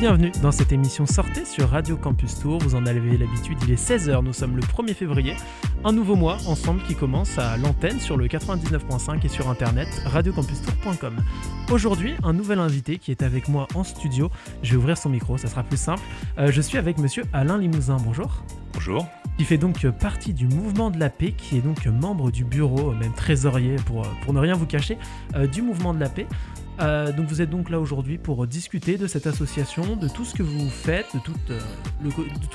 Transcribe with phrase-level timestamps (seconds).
[0.00, 2.58] bienvenue dans cette émission Sortez sur Radio Campus Tour.
[2.60, 5.34] Vous en avez l'habitude, il est 16h, nous sommes le 1er février.
[5.84, 11.16] Un nouveau mois ensemble qui commence à l'antenne sur le 99.5 et sur internet radiocampustour.com.
[11.70, 14.30] Aujourd'hui, un nouvel invité qui est avec moi en studio.
[14.62, 16.02] Je vais ouvrir son micro, ça sera plus simple.
[16.38, 18.42] Euh, je suis avec monsieur Alain Limousin, bonjour.
[18.72, 19.06] Bonjour.
[19.36, 22.92] Qui fait donc partie du mouvement de la paix, qui est donc membre du bureau,
[22.92, 24.96] même trésorier pour, pour ne rien vous cacher,
[25.34, 26.26] euh, du mouvement de la paix.
[26.80, 30.34] Euh, donc vous êtes donc là aujourd'hui pour discuter de cette association, de tout ce
[30.34, 31.60] que vous faites, de tout, euh,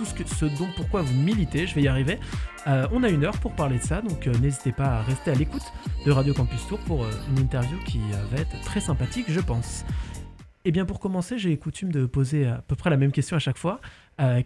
[0.04, 1.68] ce, que, dont pourquoi vous militez.
[1.68, 2.20] Je vais y arriver.
[2.68, 5.36] Euh, on a une heure pour parler de ça, donc n'hésitez pas à rester à
[5.36, 5.62] l'écoute
[6.06, 8.00] de Radio Campus Tour pour une interview qui
[8.32, 9.86] va être très sympathique, je pense.
[10.64, 13.36] Et eh bien pour commencer, j'ai coutume de poser à peu près la même question
[13.36, 13.80] à chaque fois.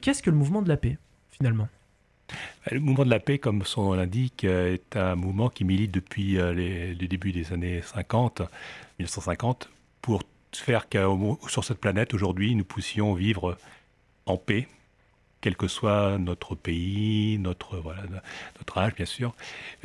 [0.02, 0.98] Qu'est-ce que le mouvement de la paix
[1.30, 1.70] finalement?
[2.72, 6.34] Le mouvement de la paix, comme son nom l'indique, est un mouvement qui milite depuis
[6.34, 8.42] les, le début des années 50,
[9.00, 9.70] 1950,
[10.02, 11.00] pour faire que
[11.48, 13.58] sur cette planète, aujourd'hui, nous puissions vivre
[14.26, 14.68] en paix,
[15.42, 17.82] quel que soit notre pays, notre,
[18.76, 19.34] âge, bien sûr.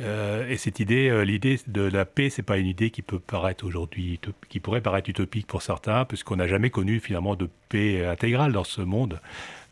[0.01, 3.19] Euh, et cette idée, euh, l'idée de la paix, c'est pas une idée qui peut
[3.19, 8.05] paraître aujourd'hui, qui pourrait paraître utopique pour certains, puisqu'on n'a jamais connu finalement de paix
[8.05, 9.19] intégrale dans ce monde.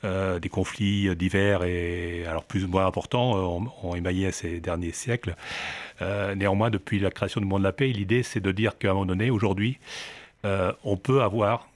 [0.03, 4.91] Euh, des conflits divers et alors plus ou moins importants ont, ont émaillé ces derniers
[4.91, 5.35] siècles.
[6.35, 8.93] néanmoins, depuis la création du monde de la paix, l'idée c'est de dire qu'à un
[8.93, 9.79] moment donné, aujourd'hui,
[10.45, 11.69] euh, on peut avoir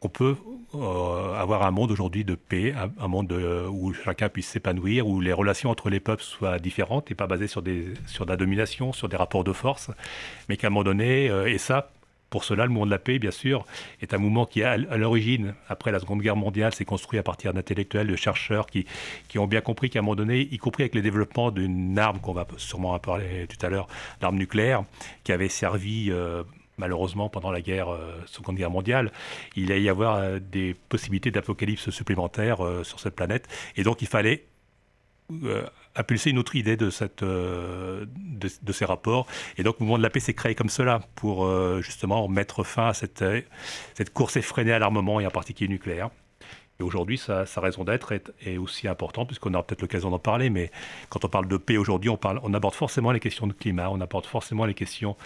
[0.00, 0.36] on peut
[0.76, 5.32] euh, avoir un monde aujourd'hui de paix, un, monde où chacun puisse s'épanouir, où les
[5.32, 9.08] relations entre les peuples soient différentes et pas basées sur, des, sur la domination, sur
[9.08, 9.90] des rapports de force,
[10.48, 11.90] mais qu'à un moment donné, euh, et ça,
[12.30, 13.64] pour cela, le mouvement de la paix, bien sûr,
[14.00, 17.54] est un mouvement qui, à, l'origine, après la Seconde Guerre mondiale, s'est construit à partir
[17.54, 18.86] d'intellectuels, de chercheurs qui,
[19.36, 22.32] ont bien compris qu'à un moment donné, y compris avec le développement d'une arme qu'on
[22.32, 23.88] va sûrement en parler tout à l'heure,
[24.20, 24.84] l'arme nucléaire,
[25.24, 26.12] qui avait servi
[26.78, 29.12] malheureusement, pendant la guerre, euh, Seconde Guerre mondiale,
[29.56, 33.46] il allait y avoir euh, des possibilités d'apocalypse supplémentaires euh, sur cette planète.
[33.76, 34.44] Et donc, il fallait
[35.98, 39.26] impulser une autre idée de, cette, de, ces rapports.
[39.56, 41.46] Et donc, le mouvement de la paix s'est créé comme cela, pour
[41.82, 43.22] justement mettre fin à cette,
[44.14, 46.10] course effrénée à l'armement, et en particulier nucléaire.
[46.80, 50.70] Et aujourd'hui, sa, raison d'être est, aussi importante, puisqu'on aura peut-être l'occasion d'en parler, mais
[51.08, 54.26] quand on parle de paix aujourd'hui, on, aborde forcément les questions de climat, on aborde
[54.26, 55.16] forcément les questions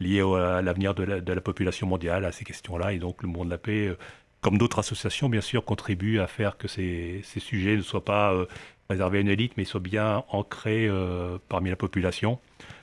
[0.00, 3.50] liées à l'avenir de, la, population mondiale, à ces questions-là, et donc le monde de
[3.50, 3.98] la paix, euh,
[4.40, 8.46] comme d'autres associations, bien sûr, contribue à faire que ces, sujets ne soient pas euh,
[8.88, 12.38] réservés à une élite, mais soient bien ancrés euh, parmi la population,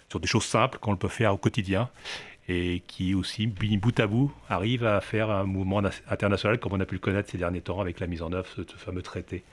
[0.10, 1.90] sur des choses simples qu'on peut faire au quotidien
[2.48, 6.86] et qui aussi, bout à bout, arrive à faire un mouvement international comme on a
[6.86, 9.44] pu le connaître ces derniers temps avec la mise en œuvre de ce fameux traité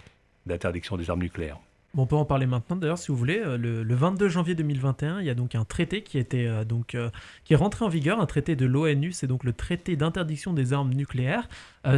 [0.46, 1.58] d'interdiction des armes nucléaires.
[1.98, 3.38] On peut en parler maintenant d'ailleurs si vous voulez.
[3.38, 6.94] Euh, le, 22 janvier 2021, il y a donc un traité qui, était, euh, donc,
[6.94, 7.08] euh,
[7.44, 10.72] qui est rentré en vigueur, un traité de l'ONU, c'est donc le traité d'interdiction des
[10.72, 11.48] armes nucléaires.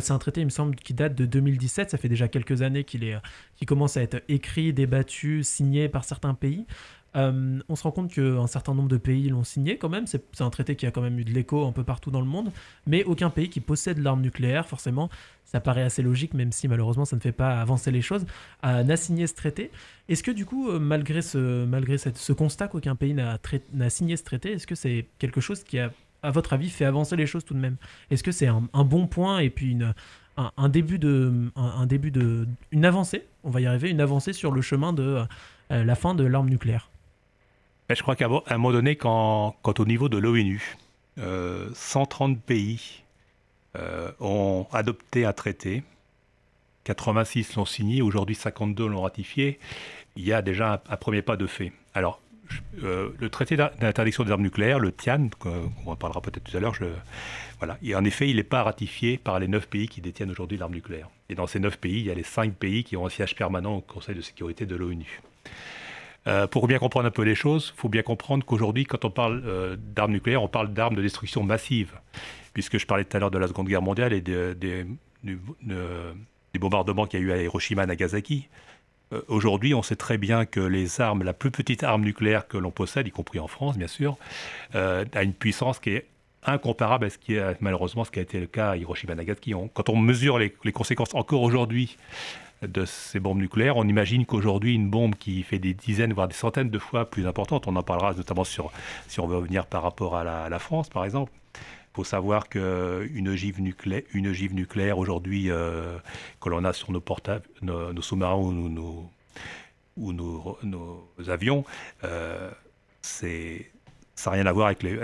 [0.00, 2.84] c'est un traité, il me semble, qui date de 2017, ça fait déjà quelques années
[2.84, 3.20] qu'il
[3.66, 6.66] commence à être écrit, débattu, signé par certains pays.
[7.16, 10.06] Euh, on se rend compte qu'un certain nombre de pays l'ont signé quand même.
[10.06, 12.26] C'est un traité qui a quand même eu de l'écho un peu partout dans le
[12.26, 12.52] monde,
[12.86, 15.08] mais aucun pays qui possède l'arme nucléaire, forcément,
[15.44, 18.26] ça paraît assez logique, même si malheureusement ça ne fait pas avancer les choses,
[18.62, 19.70] n'a signé ce traité.
[20.08, 24.24] Est-ce que du coup, euh, malgré ce, malgré ce constat qu'aucun pays n'a signé ce
[24.24, 25.90] traité, est-ce que c'est quelque chose qui a,
[26.22, 27.76] à votre avis, fait avancer les choses tout de même?
[28.10, 29.94] Est-ce que c'est un, bon point et puis une,
[30.36, 34.52] un, début de, un, début de, une avancée, on va y arriver, une avancée sur
[34.52, 35.24] le chemin de
[35.70, 36.90] euh, la fin de l'arme nucléaire
[37.94, 40.76] je crois qu'à un moment donné, quand, au niveau de l'ONU,
[41.16, 43.02] 130 euh, pays
[43.76, 45.82] euh, ont adopté un traité,
[46.84, 49.58] 86 l'ont signé, aujourd'hui 52 l'ont ratifié,
[50.16, 51.72] il y a déjà un, premier pas de fait.
[51.94, 52.20] Alors,
[52.82, 56.60] euh, le traité d'interdiction des armes nucléaires, le TIAN, on en parlera peut-être tout à
[56.60, 56.74] l'heure,
[57.58, 57.78] voilà.
[57.94, 61.08] En effet, il n'est pas ratifié par les 9 pays qui détiennent aujourd'hui l'arme nucléaire.
[61.28, 63.34] Et dans ces 9 pays, il y a les 5 pays qui ont un siège
[63.34, 65.20] permanent au Conseil de sécurité de l'ONU.
[66.28, 69.10] Euh, pour bien comprendre un peu les choses, il faut bien comprendre qu'aujourd'hui, quand on
[69.10, 71.94] parle euh, d'armes nucléaires, on parle d'armes de destruction massive.
[72.52, 74.84] Puisque je parlais tout à l'heure de la Seconde Guerre mondiale et des
[76.58, 78.48] bombardements qu'il y a eu à Hiroshima et Nagasaki.
[79.12, 82.58] Euh, aujourd'hui, on sait très bien que les armes, la plus petite arme nucléaire que
[82.58, 84.18] l'on possède, y compris en France, bien sûr,
[84.74, 86.06] a une puissance qui est
[86.44, 89.16] incomparable à ce qui est malheureusement ce qui a été le cas à Hiroshima et
[89.16, 89.54] Nagasaki.
[89.72, 91.96] quand on mesure les conséquences encore aujourd'hui
[92.62, 93.76] de ces bombes nucléaires.
[93.76, 97.26] On imagine qu'aujourd'hui, une bombe qui fait des dizaines, voire des centaines de fois plus
[97.26, 101.04] importante, on en parlera notamment si on veut revenir par rapport à la, France, par
[101.04, 101.32] exemple.
[101.54, 105.98] Il faut savoir qu'une ogive nucléaire, nucléaire aujourd'hui, euh,
[106.40, 107.02] que l'on a sur nos
[107.62, 109.10] nos, sous-marins ou nos,
[110.62, 111.64] nos, avions,
[112.04, 112.50] euh,
[113.02, 113.70] c'est
[114.18, 114.98] Ça n'a rien à voir avec les.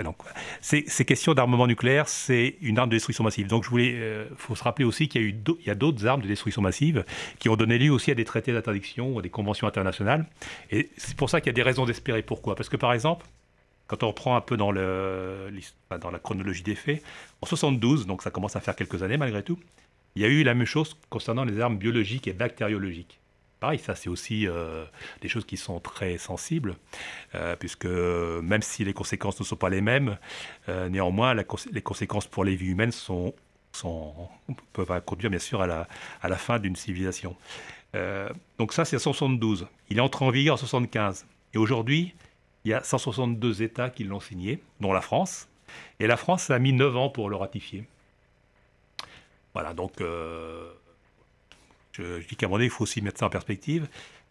[0.59, 3.47] Ces, questions d'armement nucléaire, c'est une arme de destruction massive.
[3.47, 3.91] Donc, je voulais.
[4.29, 7.05] Il faut se rappeler aussi qu'il y a eu d'autres armes de destruction massive
[7.39, 10.25] qui ont donné lieu aussi à des traités d'interdiction, à des conventions internationales.
[10.69, 12.23] Et c'est pour ça qu'il y a des raisons d'espérer.
[12.23, 12.55] Pourquoi?
[12.55, 13.25] Parce que, par exemple,
[13.87, 15.49] quand on reprend un peu dans, le,
[16.01, 17.01] dans la chronologie des faits,
[17.41, 19.57] en 72, donc ça commence à faire quelques années malgré tout,
[20.17, 23.19] il y a eu la même chose concernant les armes biologiques et bactériologiques.
[23.59, 24.85] Pareil, ça c'est aussi euh,
[25.21, 26.75] des choses qui sont très sensibles,
[27.35, 30.17] euh, puisque même si les conséquences ne sont pas les mêmes,
[30.67, 32.91] euh, néanmoins les conséquences pour les vies humaines
[34.73, 37.35] peuvent conduire bien sûr à la, fin d'une civilisation.
[38.57, 39.67] donc ça c'est en 72.
[39.89, 41.25] Il est entré en vigueur en 75.
[41.53, 42.13] Et aujourd'hui,
[42.65, 45.47] il y a 162 États qui l'ont signé, dont la France.
[45.99, 47.85] Et la France a mis 9 ans pour le ratifier.
[49.53, 50.01] Voilà, donc
[51.99, 53.87] euh, je, dis qu'à un moment donné, il faut aussi mettre ça en perspective.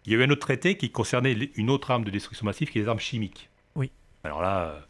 [0.07, 2.71] Il y a eu un autre traité qui concernait une autre arme de destruction massive,
[2.71, 3.49] qui est les armes chimiques.
[3.75, 3.91] Oui.
[4.23, 4.81] Alors là, euh,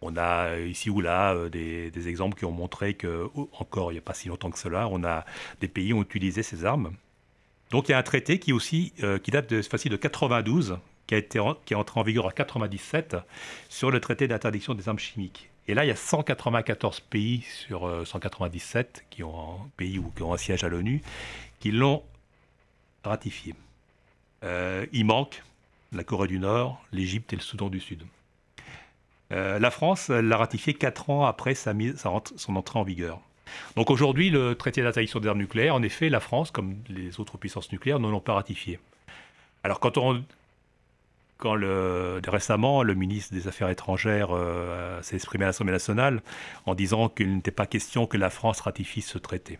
[0.00, 3.94] on a ici ou là euh, des, exemples qui ont montré que, oh, encore il
[3.94, 5.24] n'y a pas si longtemps que cela, on a
[5.60, 6.92] des pays ont utilisé ces armes.
[7.70, 8.92] Donc il y a un traité qui aussi
[9.22, 12.30] qui date de, facile de 92, qui, a été, qui est entré en vigueur en
[12.30, 13.16] 97
[13.68, 15.50] sur le traité d'interdiction des armes chimiques.
[15.66, 20.12] Et là, il y a 194 pays sur 197 euh, qui ont un pays ou
[20.14, 21.00] qui ont un siège à l'ONU
[21.58, 22.02] qui l'ont
[23.08, 23.54] ratifié.
[24.42, 25.42] Euh, il manque
[25.92, 28.02] la Corée du Nord, l'Égypte et le Soudan du Sud.
[29.32, 33.20] Euh, la France l'a ratifié quatre ans après son entrée en vigueur.
[33.76, 37.38] Donc aujourd'hui, le traité d'interdiction des armes nucléaires, en effet, la France, comme les autres
[37.38, 38.78] puissances nucléaires, ne l'ont pas ratifié.
[39.62, 40.22] Alors quand on
[42.26, 46.22] récemment le ministre des Affaires étrangères euh, s'est exprimé à l'Assemblée nationale
[46.66, 49.58] en disant qu'il n'était pas question que la France ratifie ce traité.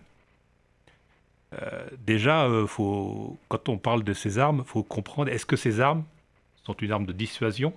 [1.63, 5.57] Euh, déjà, euh, faut, quand on parle de ces armes, il faut comprendre, est-ce que
[5.57, 6.05] ces armes
[6.65, 7.73] sont une arme de dissuasion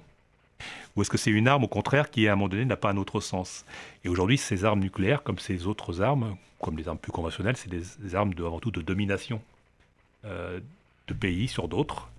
[0.96, 2.90] ou est-ce que c'est une arme, au contraire, qui, à un moment donné, n'a pas
[2.90, 3.66] un autre sens?
[4.04, 7.70] Et aujourd'hui, ces armes nucléaires, comme ces autres armes, comme les armes plus conventionnelles, c'est
[7.70, 9.42] des, armes de, avant tout de domination
[10.24, 12.10] de pays sur d'autres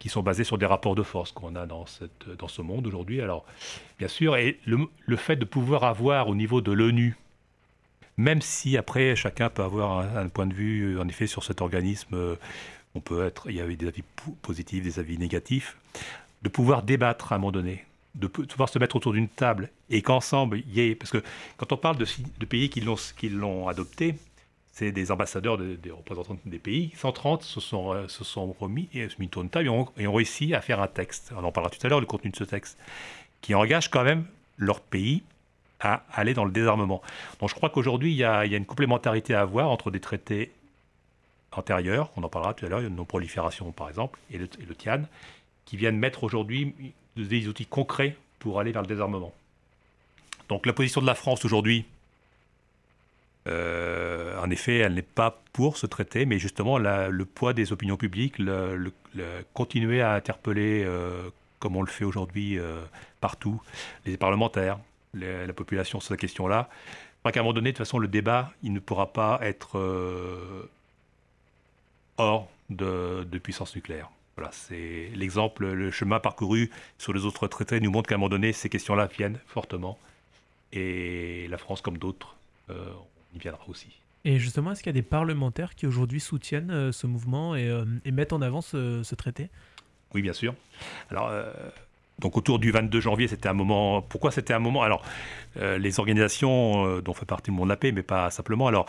[0.00, 3.20] qui sont basés sur des rapports de force qu'on a dans ce monde aujourd'hui.
[3.20, 3.44] Alors,
[3.98, 7.16] bien sûr, et le, fait de pouvoir avoir au niveau de l'ONU,
[8.20, 12.14] même si après chacun peut avoir un, point de vue, en effet, sur cet organisme,
[12.14, 12.36] euh,
[12.94, 14.02] on peut être, il y a des avis
[14.42, 15.76] positifs, des avis négatifs,
[16.42, 17.84] de pouvoir débattre à un moment donné,
[18.14, 21.22] de pouvoir se mettre autour d'une table et qu'ensemble, il y ait, parce que
[21.56, 24.16] quand on parle de, pays qui l'ont adopté,
[24.72, 26.92] c'est des ambassadeurs des représentants des pays.
[26.96, 29.88] 130 se sont, euh, se sont remis et se mis autour de table et ont,
[29.96, 31.32] et ont, réussi à faire un texte.
[31.36, 32.78] On en parlera tout à l'heure, le contenu de ce texte,
[33.40, 34.24] qui engage quand même
[34.58, 35.22] leur pays
[35.80, 37.02] à aller dans le désarmement.
[37.40, 40.52] Donc je crois qu'aujourd'hui, il, y a une complémentarité à avoir entre des traités
[41.52, 45.02] antérieurs, on en parlera tout à l'heure, une non-prolifération par exemple, et le, TIAN,
[45.64, 46.74] qui viennent mettre aujourd'hui
[47.16, 49.32] des outils concrets pour aller vers le désarmement.
[50.48, 51.84] Donc la position de la France aujourd'hui,
[53.46, 57.96] euh, en effet, elle n'est pas pour ce traité, mais justement, le poids des opinions
[57.96, 58.36] publiques,
[59.54, 62.82] continuer à interpeller, euh, comme on le fait aujourd'hui euh,
[63.20, 63.60] partout,
[64.06, 64.78] les parlementaires,
[65.14, 66.68] la population sur cette question-là,
[67.24, 69.78] je qu'à un moment donné, de toute façon, le débat, il ne pourra pas être
[72.16, 74.10] hors de, de, puissance nucléaire.
[74.36, 78.30] Voilà, c'est l'exemple, le chemin parcouru sur les autres traités nous montre qu'à un moment
[78.30, 79.98] donné, ces questions-là viennent fortement.
[80.72, 82.36] Et la France, comme d'autres,
[82.68, 84.00] il viendra aussi.
[84.24, 87.84] Et justement, est-ce qu'il y a des parlementaires qui aujourd'hui soutiennent euh, ce mouvement euh,
[88.04, 89.48] et, mettent en avant ce, traité?
[90.12, 90.54] Oui, bien sûr.
[91.10, 91.52] Alors, euh,
[92.20, 94.02] donc autour du 22 janvier, c'était un moment.
[94.02, 94.82] Pourquoi c'était un moment?
[94.82, 95.02] Alors,
[95.56, 98.68] les organisations dont fait partie le monde de la paix, mais pas simplement.
[98.68, 98.86] Alors,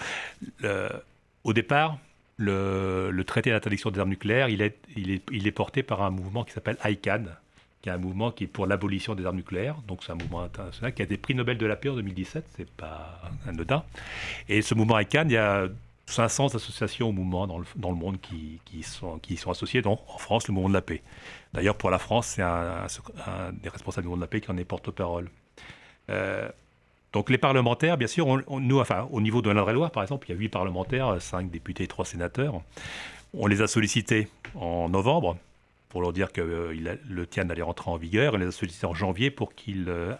[1.44, 1.98] au départ,
[2.42, 7.36] le, traité d'interdiction des armes nucléaires, il est, porté par un mouvement qui s'appelle ICANN,
[7.82, 9.76] qui est un mouvement qui est pour l'abolition des armes nucléaires.
[9.88, 12.46] Donc c'est un mouvement international qui a des prix Nobel de la paix en 2017,
[12.56, 13.84] c'est pas anodin.
[14.50, 15.68] Et ce mouvement ICANN, il y a
[16.12, 19.82] 500 associations au mouvement dans le, dans le monde qui, qui, sont, qui sont associées,
[19.82, 21.02] donc en France, le mouvement de la paix.
[21.54, 22.88] D'ailleurs, pour la France, c'est un,
[23.54, 25.30] des responsables du mouvement de la paix qui en est porte-parole.
[26.10, 26.50] Euh,
[27.14, 30.36] donc les parlementaires, bien sûr, nous, enfin, au niveau de l'Indre-et-Loire, par exemple, il y
[30.36, 32.62] a 8 parlementaires, 5 députés et 3 sénateurs.
[33.34, 35.38] On les a sollicités en novembre
[35.90, 38.34] pour leur dire que euh, le TIAN allait rentrer en vigueur.
[38.34, 40.14] On les a sollicités en janvier pour qu'ils euh,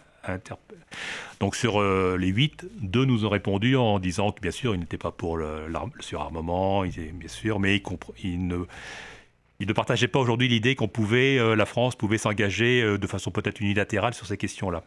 [1.40, 4.80] Donc sur euh, les huit, deux nous ont répondu en disant que bien sûr, ils
[4.80, 5.66] n'étaient pas pour le,
[6.00, 7.82] surarmement, bien sûr, mais
[8.22, 13.60] ils, ne, partageaient pas aujourd'hui l'idée qu'on pouvait, la France pouvait s'engager de façon peut-être
[13.60, 14.84] unilatérale sur ces questions-là.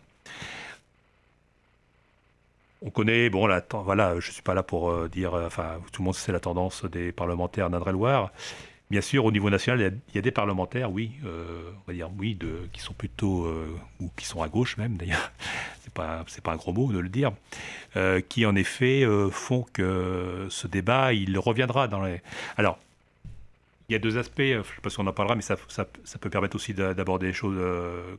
[2.82, 3.50] On connaît, bon,
[3.84, 6.86] voilà, je ne suis pas là pour dire, enfin, tout le monde sait la tendance
[6.86, 8.32] des parlementaires d'Indre-et-Loire.
[8.92, 12.10] Bien sûr, au niveau national, il y a, des parlementaires, oui, euh, on va dire
[12.20, 12.38] oui,
[12.72, 15.32] qui sont plutôt euh, ou qui sont à gauche même d'ailleurs.
[15.82, 17.32] C'est pas pas un gros mot de le dire,
[17.96, 22.22] euh, qui en effet font que ce débat il reviendra dans les.
[22.58, 22.77] Alors,
[23.89, 25.56] il y a deux aspects, je ne sais pas si on en parlera, mais ça,
[25.68, 25.86] ça,
[26.20, 27.58] peut permettre aussi d'aborder les choses.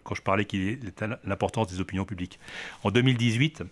[0.04, 0.80] quand je parlais qu'il
[1.25, 2.38] l'importance des opinions publiques.
[2.82, 3.62] En 2018,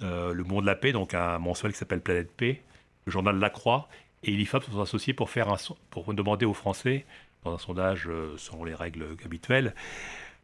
[0.00, 2.62] le Monde de la Paix, donc un mensuel qui s'appelle Planète Paix,
[3.04, 3.88] le journal La Croix
[4.22, 5.56] et l'IFOP se sont associés pour, faire un,
[5.90, 7.04] pour demander aux Français,
[7.44, 9.74] dans un sondage euh, selon les règles habituelles,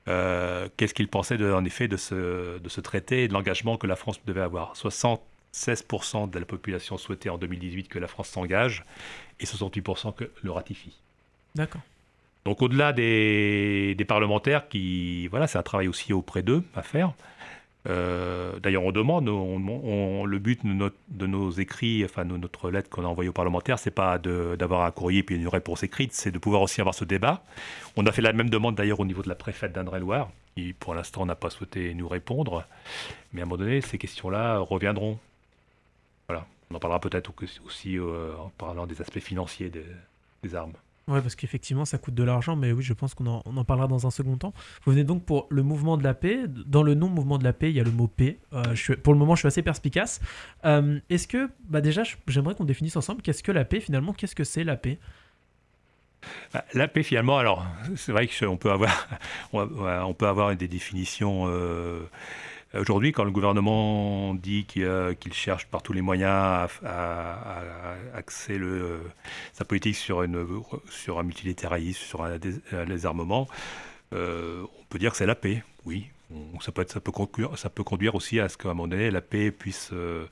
[0.08, 3.76] euh, qu'est-ce qu'ils pensaient de, en effet de ce, de ce traité et de l'engagement
[3.76, 4.74] que la France devait avoir.
[4.74, 8.84] 76% de la population souhaitait en 2018 que la France s'engage
[9.40, 11.00] et 68% que le ratifie.
[11.54, 11.82] D'accord.
[12.44, 17.12] Donc au-delà des, des, parlementaires qui, voilà, c'est un travail aussi auprès d'eux à faire.
[17.88, 23.08] Euh, d'ailleurs, on demande, le but de, nos écrits, enfin de notre lettre qu'on a
[23.08, 26.62] envoyée aux parlementaires, c'est pas d'avoir un courrier puis une réponse écrite, c'est de pouvoir
[26.62, 27.42] aussi avoir ce débat.
[27.96, 30.94] On a fait la même demande d'ailleurs au niveau de la préfète d'Indre-et-Loire, qui pour
[30.94, 32.64] l'instant n'a pas souhaité nous répondre,
[33.32, 35.18] mais à un moment donné, ces questions-là reviendront.
[36.28, 37.32] Voilà, on en parlera peut-être
[37.66, 39.70] aussi euh, en parlant des aspects financiers
[40.42, 40.74] des armes.
[41.08, 44.06] Ouais, parce qu'effectivement, ça coûte de l'argent, mais oui, je pense qu'on en, parlera dans
[44.06, 44.54] un second temps.
[44.84, 46.44] Vous venez donc pour le mouvement de la paix.
[46.48, 48.38] Dans le nom mouvement de la paix, il y a le mot paix.
[48.52, 50.20] Euh, je suis, pour le moment, je suis assez perspicace.
[50.64, 54.36] Euh, est-ce que, bah déjà, j'aimerais qu'on définisse ensemble qu'est-ce que la paix finalement Qu'est-ce
[54.36, 54.98] que c'est la paix?
[56.54, 57.66] Bah, la paix, finalement, alors,
[57.96, 59.08] c'est vrai qu'on peut avoir,
[59.52, 62.00] on peut avoir des définitions euh,
[62.74, 69.00] Aujourd'hui, quand le gouvernement dit qu'il cherche par tous les moyens à, axer le,
[69.52, 72.38] sa politique sur, un multilatéralisme, sur un,
[72.86, 73.46] désarmement,
[74.14, 76.06] euh, on peut dire que c'est la paix, oui.
[76.60, 79.90] ça, peut conduire, aussi à ce qu'à un moment donné, la paix puisse...
[79.92, 80.26] Euh,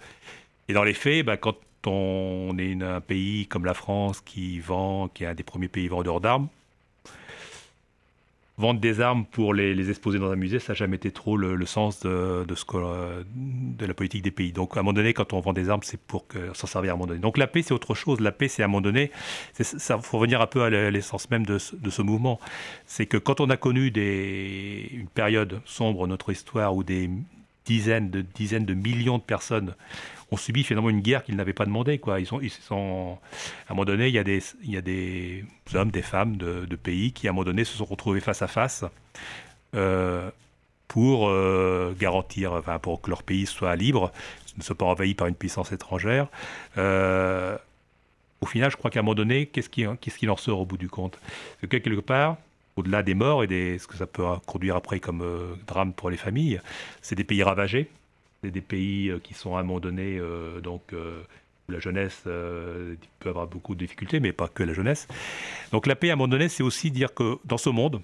[0.69, 1.57] et dans les faits, bah, quand
[1.87, 5.89] on est un pays comme la France qui vend, qui est un des premiers pays
[5.89, 6.49] vendeurs d'armes,
[8.61, 11.67] vendre des armes pour les, exposer dans un musée, ça n'a jamais été trop le,
[11.67, 12.65] sens de, ce
[13.35, 14.53] de la politique des pays.
[14.53, 16.95] Donc à un moment donné, quand on vend des armes, c'est pour s'en servir à
[16.95, 17.21] un moment donné.
[17.21, 18.21] Donc la paix, c'est autre chose.
[18.21, 19.11] La paix, c'est à un moment donné,
[19.59, 22.39] il faut revenir un peu à l'essence même de, ce mouvement.
[22.87, 27.11] C'est que quand on a connu une période sombre, notre histoire, où des
[27.71, 29.75] dizaines de dizaines de millions de personnes
[30.33, 31.99] ont subi finalement une guerre qu'ils n'avaient pas demandé.
[31.99, 32.19] Quoi.
[32.19, 33.17] Ils sont, ils sont,
[33.69, 36.37] à un moment donné, il y a des, il y a des hommes, des femmes
[36.37, 38.85] de, pays qui, à un moment donné, se sont retrouvés face à face
[39.77, 40.31] euh,
[40.89, 44.11] pour euh, garantir, enfin, pour que leur pays soit libre,
[44.57, 46.27] ne soit pas envahi par une puissance étrangère.
[46.77, 47.57] Euh,
[48.41, 50.67] au final, je crois qu'à un moment donné, qu'est-ce qui, qu'est-ce qui en sort au
[50.67, 51.19] bout du compte?
[51.61, 52.37] Que quelque part,
[52.77, 55.25] au-delà des morts et des, ce que ça peut conduire après comme
[55.67, 56.61] drame pour les familles,
[57.03, 57.91] c'est des pays ravagés
[58.43, 61.23] c'est des pays euh, qui sont à un moment donné, euh, donc euh,
[61.69, 65.07] la jeunesse peut avoir beaucoup de difficultés, mais pas que la jeunesse.
[65.71, 68.03] Donc la paix, à un moment donné, c'est aussi dire que dans ce monde,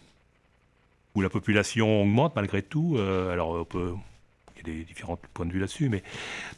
[1.17, 5.59] où la population augmente malgré tout, alors il y a des différents points de vue
[5.59, 6.05] là-dessus, mais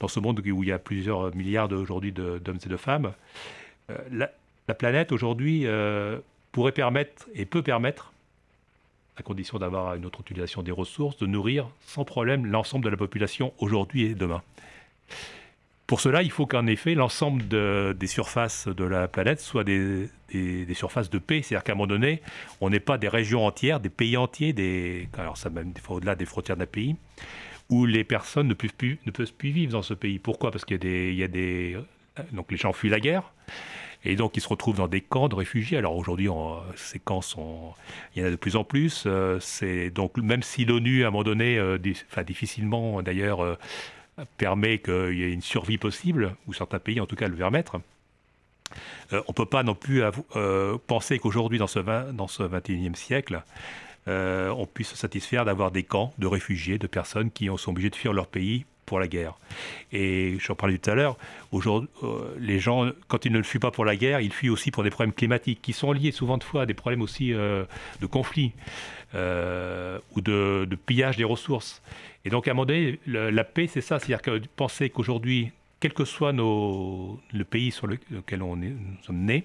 [0.01, 3.15] dans ce monde où il y a plusieurs milliards aujourd'hui d'hommes et de femmes,
[4.11, 4.29] la,
[4.75, 5.65] planète aujourd'hui
[6.59, 8.13] pourrait permettre et peut permettre
[9.17, 12.97] à condition d'avoir une autre utilisation des ressources, de nourrir sans problème l'ensemble de la
[12.97, 14.43] population aujourd'hui et demain.
[15.87, 20.11] Pour cela, il faut qu'en effet, l'ensemble des surfaces de la planète soient des,
[20.75, 21.43] surfaces de paix.
[21.43, 22.23] C'est-à-dire qu'à un moment donné,
[22.61, 24.53] on n'est pas des régions entières, des pays entiers,
[25.17, 26.97] alors ça même des fois au-delà des frontières d'un pays,
[27.69, 30.19] où les personnes ne peuvent plus, ne peuvent plus vivre dans ce pays.
[30.19, 30.51] Pourquoi?
[30.51, 31.77] Parce qu'il y a des, il y a des,
[32.33, 33.33] donc les gens fuient la guerre.
[34.05, 35.77] Et donc, ils se retrouvent dans des camps de réfugiés.
[35.77, 36.29] Alors aujourd'hui,
[36.77, 37.75] ces camps sont,
[38.15, 39.05] il y en a de plus en plus.
[39.07, 39.41] Euh,
[39.91, 43.57] donc même si l'ONU, à un moment donné, euh, difficilement d'ailleurs, euh,
[44.37, 47.81] permet qu'il y ait une survie possible, ou certains pays en tout cas le permettre.
[49.13, 50.03] on ne peut pas non plus
[50.87, 51.79] penser qu'aujourd'hui, dans ce,
[52.13, 53.43] dans ce 21e siècle,
[54.07, 57.97] on puisse se satisfaire d'avoir des camps de réfugiés, de personnes qui sont obligées de
[57.97, 59.39] fuir leur pays pour la guerre.
[59.93, 61.17] Et j'en parlais tout à l'heure,
[61.53, 64.49] aujourd'hui, euh, les gens, quand ils ne le fuient pas pour la guerre, ils fuient
[64.49, 67.35] aussi pour des problèmes climatiques, qui sont liés souvent de fois à des problèmes aussi
[67.35, 67.65] euh,
[68.01, 68.53] de conflit
[69.15, 71.83] euh, ou de, pillage des ressources.
[72.25, 75.93] Et donc à un moment donné, la paix, c'est ça, c'est-à-dire que penser qu'aujourd'hui, quel
[75.93, 79.45] que soit nos, le pays sur lequel on est, nous sommes nés,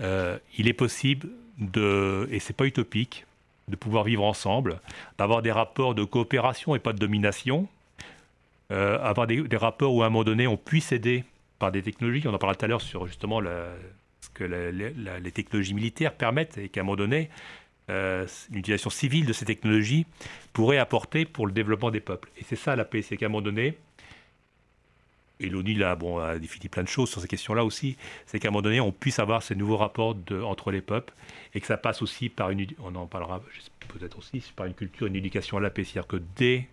[0.00, 1.28] il est possible
[1.58, 3.26] de, et c'est pas utopique,
[3.68, 4.80] de pouvoir vivre ensemble,
[5.18, 7.68] d'avoir des rapports de coopération et pas de domination,
[8.70, 11.24] euh, avoir des, rapports où à un moment donné on puisse aider
[11.58, 12.26] par des technologies.
[12.26, 16.68] On en parlait tout à l'heure sur justement ce que les technologies militaires permettent et
[16.68, 17.30] qu'à un moment donné,
[17.90, 20.06] euh, l'utilisation civile de ces technologies
[20.52, 22.28] pourrait apporter pour le développement des peuples.
[22.38, 23.76] Et c'est ça la paix, c'est qu'à un moment donné,
[25.40, 27.96] et l'ONU là, bon, a défini plein de choses sur ces questions-là aussi,
[28.26, 31.14] c'est qu'à un moment donné, on puisse avoir ces nouveaux rapports entre les peuples
[31.54, 33.42] et que ça passe aussi par une, on en parlera
[33.88, 35.82] peut-être aussi, par une culture, une éducation à la paix.
[35.82, 36.68] C'est-à-dire que dès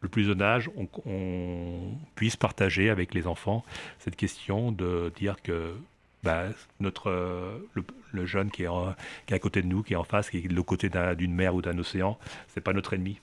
[0.00, 0.70] le plus jeune âge,
[1.06, 3.64] on, puisse partager avec les enfants
[3.98, 5.74] cette question de dire que
[6.22, 6.44] bah,
[6.80, 7.10] notre,
[8.12, 8.68] le, jeune qui est,
[9.26, 11.34] qui est, à côté de nous, qui est en face, qui est de côté d'une
[11.34, 13.18] mer ou d'un océan, c'est pas notre ennemi.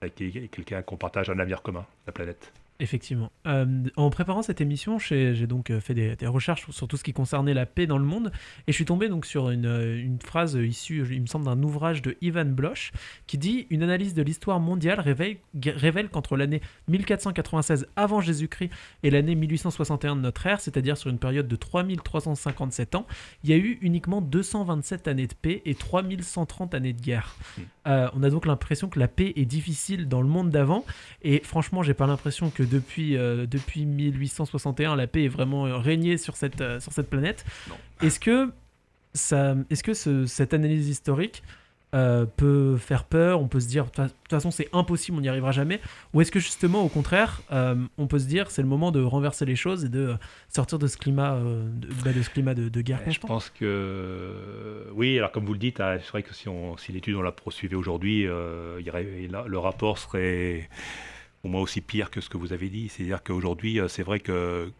[0.00, 2.52] C'est quelqu'un qu'on partage un avenir commun, la planète.
[2.82, 3.30] Effectivement.
[3.46, 7.12] Euh, en préparant cette émission, j'ai donc euh, fait des, recherches sur tout ce qui
[7.12, 8.32] concernait la paix dans le monde,
[8.66, 12.02] et je suis tombé donc sur une, euh, phrase issue, il me semble, d'un ouvrage
[12.02, 12.90] de Ivan Bloch
[13.28, 18.70] qui dit une analyse de l'histoire mondiale révèle, révèle qu'entre l'année 1496 avant Jésus-Christ
[19.04, 23.06] et l'année 1861 de notre ère, c'est-à-dire sur une période de 3357 ans,
[23.44, 27.36] il y a eu uniquement 227 années de paix et 3130 années de guerre.
[27.84, 28.06] Hmm.
[28.14, 30.84] on a donc l'impression que la paix est difficile dans le monde d'avant,
[31.22, 35.76] et franchement, j'ai pas l'impression que depuis, euh, depuis 1861, la paix est vraiment euh,
[35.78, 37.44] régnée sur cette, euh, sur cette planète.
[38.00, 38.52] Est-ce que,
[39.14, 41.42] ça, que ce, cette analyse historique
[41.92, 45.52] peut faire peur On peut se dire, de toute façon, c'est impossible, on n'y arrivera
[45.52, 45.80] jamais.
[46.14, 49.44] Ou est-ce que justement, au contraire, on peut se dire, c'est le moment de renverser
[49.44, 50.16] les choses et de
[50.48, 55.18] sortir de ce climat, de, bah, de, ce climat de, guerre Je pense que oui.
[55.18, 57.32] Alors comme vous le dites, hein, c'est vrai que si, on, si l'étude on la
[57.32, 60.68] poursuivait aujourd'hui, le rapport serait
[61.44, 62.88] au moins aussi pire que ce que vous avez dit.
[62.88, 64.70] C'est-à-dire qu'aujourd'hui, euh, c'est vrai que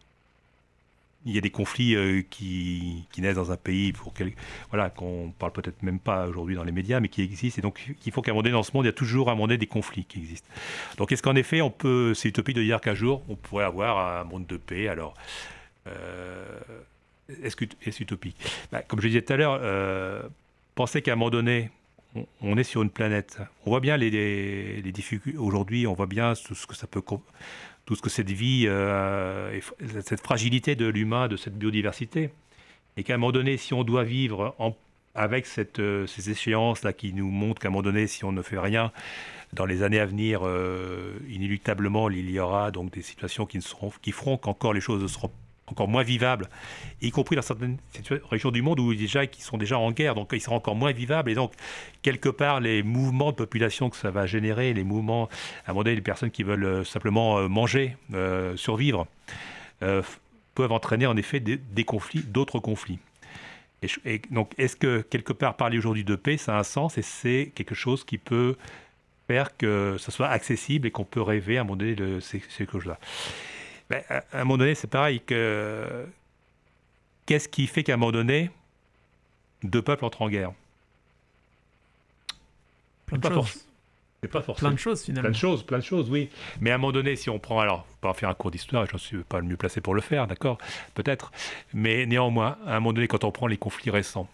[1.25, 4.33] il y a des conflits euh, qui, naissent dans un pays pour quel,
[4.71, 7.59] voilà qu'on parle peut-être même pas aujourd'hui dans les médias, mais qui existent.
[7.59, 9.29] Et donc, il faut qu'à un moment donné dans ce monde, il y a toujours
[9.29, 10.49] à un moment donné des conflits qui existent.
[10.97, 14.21] Donc, est-ce qu'en effet, on peut, c'est utopique de dire qu'un jour, on pourrait avoir
[14.21, 15.15] un monde de paix Alors,
[15.87, 16.59] euh,
[17.43, 18.37] est-ce que est utopique?
[18.71, 20.23] Bah, Comme je disais tout à l'heure, euh,
[20.75, 21.71] pensez qu'à un moment donné,
[22.41, 23.39] on est sur une planète.
[23.65, 25.39] On voit bien les, difficultés.
[25.39, 27.01] Aujourd'hui, on voit bien tout ce que ça peut,
[27.93, 29.61] tout ce que cette vie, euh,
[30.01, 32.31] cette fragilité de l'humain, de cette biodiversité.
[32.97, 34.57] Et qu'à un moment donné, si on doit vivre
[35.15, 35.47] avec
[35.79, 38.93] euh, ces échéances-là qui nous montrent qu'à un moment donné, si on ne fait rien,
[39.53, 43.63] dans les années à venir, euh, inéluctablement, il y aura donc des situations qui, ne
[43.63, 45.31] seront, qui feront qu'encore les choses ne seront
[45.67, 46.49] encore moins vivables,
[47.01, 47.79] y compris dans certaines
[48.31, 50.93] régions du monde où déjà qui sont déjà en guerre, donc ils seront encore moins
[50.93, 51.31] vivables.
[51.31, 51.53] Et donc
[52.03, 55.29] quelque part, les mouvements de population que ça va générer, les mouvements,
[55.67, 59.07] à un moment donné, les personnes qui veulent euh, simplement euh, manger, euh, survivre,
[60.55, 63.01] peuvent entraîner en effet des, conflits, d'autres conflits.
[64.05, 67.03] Et, donc, est-ce que quelque part parler aujourd'hui de paix, ça a un sens et
[67.03, 68.55] c'est quelque chose qui peut
[69.27, 72.41] faire que ce soit accessible et qu'on peut rêver à un moment donné de ces
[72.71, 72.97] choses-là?
[73.93, 74.03] Ben,
[74.33, 75.21] à, un moment donné, c'est pareil.
[75.21, 76.07] que
[77.27, 78.51] Qu'est-ce qui fait qu'à un moment donné,
[79.63, 80.53] deux peuples entrent en guerre?
[83.07, 83.67] Plein de choses.
[84.23, 84.71] C'est pas forcément.
[84.71, 85.29] Plein de choses finalement.
[85.29, 86.31] Plein de choses, plein de choses, oui.
[86.61, 88.87] Mais à un moment donné, si on prend, alors, faut pas faire un cours d'histoire,
[88.87, 90.59] je ne suis pas le mieux placé pour le faire, d'accord,
[90.95, 91.33] peut-être.
[91.75, 94.29] Mais néanmoins, à un moment donné, quand on prend les conflits récents,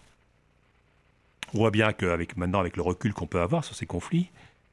[1.53, 4.29] on voit bien qu'avec maintenant, avec le recul qu'on peut avoir sur ces conflits,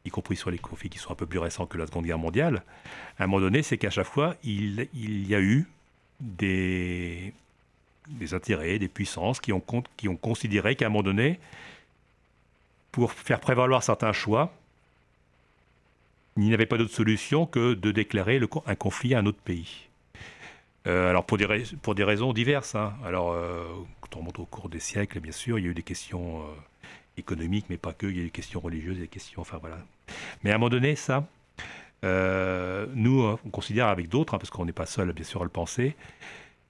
[0.06, 2.18] y compris sur les conflits qui sont un peu plus récents que la Seconde Guerre
[2.18, 2.62] mondiale,
[3.18, 5.66] à un moment donné, c'est qu'à chaque fois, il, y a eu
[6.20, 7.32] des,
[8.32, 9.60] intérêts, des puissances qui ont,
[10.20, 11.38] considéré qu'à un moment donné,
[12.92, 14.52] pour faire prévaloir certains choix,
[16.36, 19.86] il n'y avait pas d'autre solution que de déclarer un conflit à un autre pays.
[20.86, 22.74] Euh, alors pour des, raisons diverses.
[22.74, 22.94] Hein.
[23.04, 23.64] Alors euh,
[24.00, 26.40] quand on monte au cours des siècles, bien sûr, il y a eu des questions
[26.40, 26.44] euh,
[27.16, 28.06] économiques, mais pas que.
[28.06, 29.78] Il y a des questions religieuses, des questions, enfin voilà,
[30.42, 31.26] mais à un moment donné, ça,
[32.04, 35.44] euh, nous, on considère avec d'autres, hein, parce qu'on n'est pas seul, bien sûr, à
[35.44, 35.94] le penser,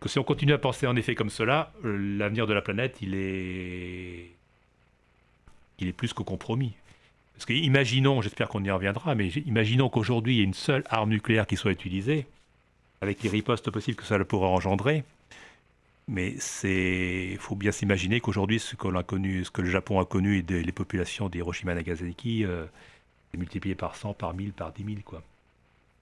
[0.01, 3.15] que si on continue à penser en effet comme cela, l'avenir de la planète, il
[3.15, 4.31] est,
[5.79, 6.75] il est plus que compromis.
[7.35, 10.85] Parce que imaginons, j'espère qu'on y reviendra, mais imaginons qu'aujourd'hui, il y ait une seule
[10.89, 12.27] arme nucléaire qui soit utilisée,
[13.03, 15.05] avec les ripostes possibles que ça pourrait engendrer.
[16.09, 20.39] Mais c'est, faut bien s'imaginer qu'aujourd'hui, ce a connu, ce que le Japon a connu
[20.39, 22.65] et les populations d'Hiroshima et Nagasaki, euh,
[23.37, 24.97] multiplié par 100, par 1000, par 10 000.
[25.05, 25.23] Quoi.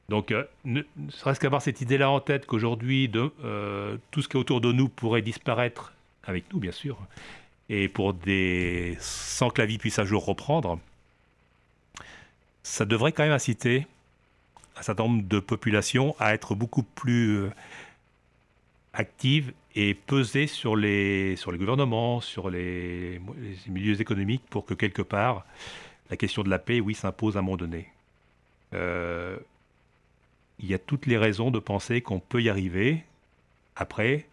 [0.09, 4.40] Donc, euh, ne, serait-ce qu'avoir cette idée-là en tête qu'aujourd'hui, euh, tout ce qui est
[4.40, 5.93] autour de nous pourrait disparaître,
[6.25, 6.99] avec nous bien sûr,
[7.69, 8.97] et pour des...
[9.01, 10.79] sans que la vie puisse un jour reprendre,
[12.62, 13.87] ça devrait quand même inciter
[14.77, 17.51] un certain nombre de populations à être beaucoup plus euh,
[18.93, 23.21] actives et peser sur les, sur les gouvernements, sur les,
[23.67, 25.45] milieux économiques pour que quelque part
[26.11, 27.89] la question de la paix, oui, s'impose à un moment donné.
[28.75, 29.37] Euh,
[30.59, 33.03] il y a toutes les raisons de penser qu'on peut y arriver.
[33.75, 34.27] Après,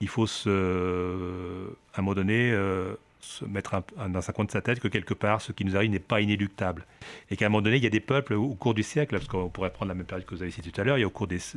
[0.00, 2.94] il faut se, à un moment donné euh,
[3.28, 5.90] se mettre dans un coin de sa tête que quelque part, ce qui nous arrive
[5.90, 6.86] n'est pas inéluctable.
[7.30, 9.28] Et qu'à un moment donné, il y a des peuples au, cours du siècle, parce
[9.28, 11.04] qu'on pourrait prendre la même période que vous avez cité tout à l'heure, il y
[11.04, 11.54] a au cours de ces,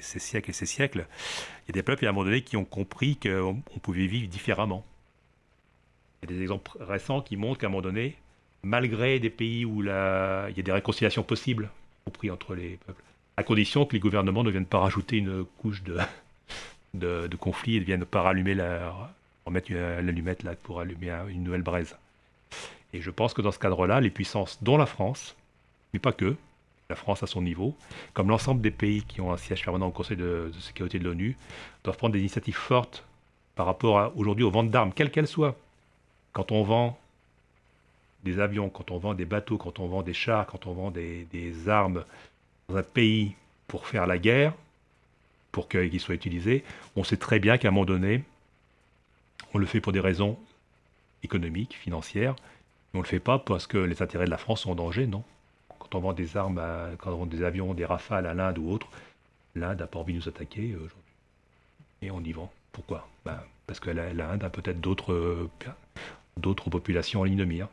[0.00, 1.06] siècles et ces siècles,
[1.66, 4.28] il y a des peuples, à un moment donné, qui ont compris qu'on pouvait vivre
[4.28, 4.84] différemment.
[6.22, 8.16] Il y a des exemples récents qui montrent qu'à un moment donné,
[8.62, 10.46] malgré des pays où la...
[10.50, 11.70] il y a des réconciliations possibles,
[12.04, 13.02] compris entre les peuples,
[13.36, 15.98] à condition que les gouvernements ne viennent pas rajouter une couche de,
[16.94, 19.12] de, de conflit et ne viennent pas rallumer la,
[19.46, 21.96] remettre l'allumette là pour allumer une nouvelle braise.
[22.92, 25.36] Et je pense que dans ce cadre-là, les puissances, dont la France,
[25.92, 26.36] mais pas que,
[26.88, 27.74] la France à son niveau,
[28.12, 31.36] comme l'ensemble des pays qui ont un siège permanent au Conseil de, sécurité de l'ONU,
[31.82, 33.04] doivent prendre des initiatives fortes
[33.56, 35.56] par rapport aujourd'hui aux ventes d'armes, quelles qu'elles soient.
[36.32, 36.98] Quand on vend
[38.24, 40.90] des avions, quand on vend des bateaux, quand on vend des chars, quand on vend
[40.90, 42.04] des, des armes
[42.68, 43.34] dans un pays
[43.66, 44.52] pour faire la guerre,
[45.52, 46.64] pour qu'ils soient utilisés,
[46.96, 48.22] on sait très bien qu'à un moment donné,
[49.52, 50.38] on le fait pour des raisons
[51.22, 52.34] économiques, financières,
[52.92, 54.74] mais on ne le fait pas parce que les intérêts de la France sont en
[54.74, 55.24] danger, non?
[55.78, 56.62] Quand on vend des armes,
[56.98, 58.88] quand on vend des avions, des rafales à l'Inde ou autre,
[59.54, 60.98] l'Inde n'a pas envie de nous attaquer euh, aujourd'hui.
[62.02, 62.50] Et on y vend.
[62.72, 63.08] Pourquoi?
[63.24, 65.48] Ben, Parce que l'Inde a peut-être d'autres,
[66.36, 67.68] d'autres populations en ligne de mire.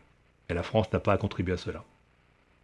[0.49, 1.83] Et la France n'a pas à contribuer à cela.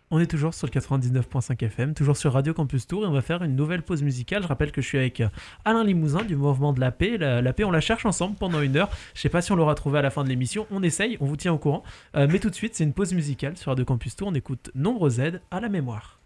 [0.10, 3.22] On est toujours sur le 99.5 FM, toujours sur Radio Campus Tour et on va
[3.22, 4.41] faire une nouvelle pause musicale.
[4.41, 5.28] Je rappelle que je suis avec euh,
[5.65, 7.17] Alain Limousin du mouvement de la paix.
[7.17, 8.89] La, paix, on la cherche ensemble pendant une heure.
[9.13, 10.65] Je sais pas si on l'aura trouvé à la fin de l'émission.
[10.72, 11.84] On essaye, on vous tient au courant.
[12.15, 14.30] Euh, mais tout de suite, c'est une pause musicale sur Radio Campus Tour.
[14.30, 16.17] On écoute Nombre aides à la mémoire.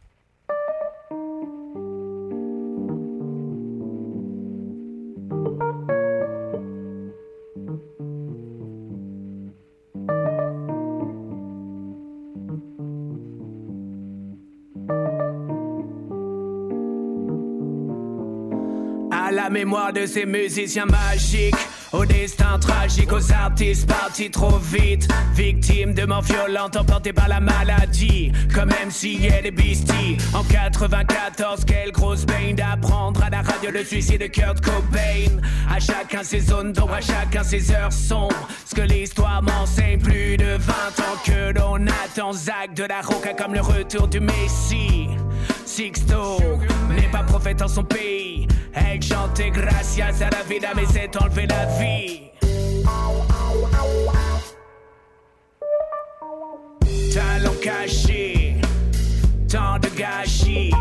[19.71, 21.55] Mémoire de ces musiciens magiques.
[21.93, 25.07] Au destin tragique, aux artistes partis trop vite.
[25.34, 28.34] Victimes de morts violentes emportées par la maladie.
[28.53, 30.17] Comme MC et Beastie.
[30.34, 35.39] En 94, quelle grosse baigne d'apprendre à la radio le suicide de Kurt Cobain.
[35.73, 38.49] À chacun ses zones d'ombre, à chacun ses heures sombres.
[38.65, 42.34] Ce que l'histoire m'enseigne, plus de 20 ans que l'on attend.
[42.34, 45.07] Zach de la Roca comme le retour du Messie.
[45.65, 46.39] Sixto
[46.89, 48.11] n'est pas prophète en son pays.
[48.73, 52.21] Elle chantait gracias à la vida, mais s'est enlevé la vie.
[57.13, 58.55] Talons cachés,
[59.49, 60.71] tant de gâchis.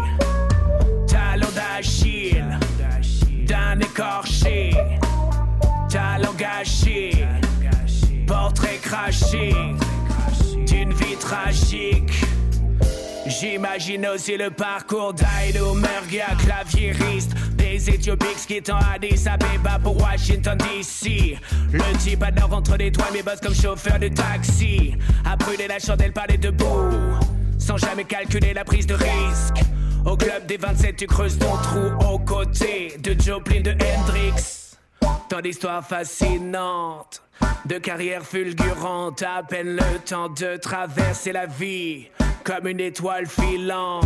[1.08, 2.58] Talons d'Achille,
[3.46, 4.70] d'un écorché.
[5.88, 7.26] Talons gâchés,
[8.26, 9.52] portrait craché
[10.66, 12.19] d'une vie tragique.
[13.30, 21.38] J'imagine aussi le parcours d'Aido Mergia, claviériste Des Éthiopiques quittant Addis Abeba pour Washington DC
[21.72, 24.96] Le type adore entre les doigts mais bosse comme chauffeur de taxi.
[25.24, 26.90] A brûlé la chandelle par les debout
[27.56, 29.64] Sans jamais calculer la prise de risque.
[30.04, 34.76] Au club des 27 tu creuses ton trou aux côtés De Joplin, de Hendrix.
[35.28, 37.22] Tant d'histoires fascinantes
[37.64, 42.08] de carrière fulgurante, à peine le temps de traverser la vie
[42.44, 44.04] comme une étoile filante.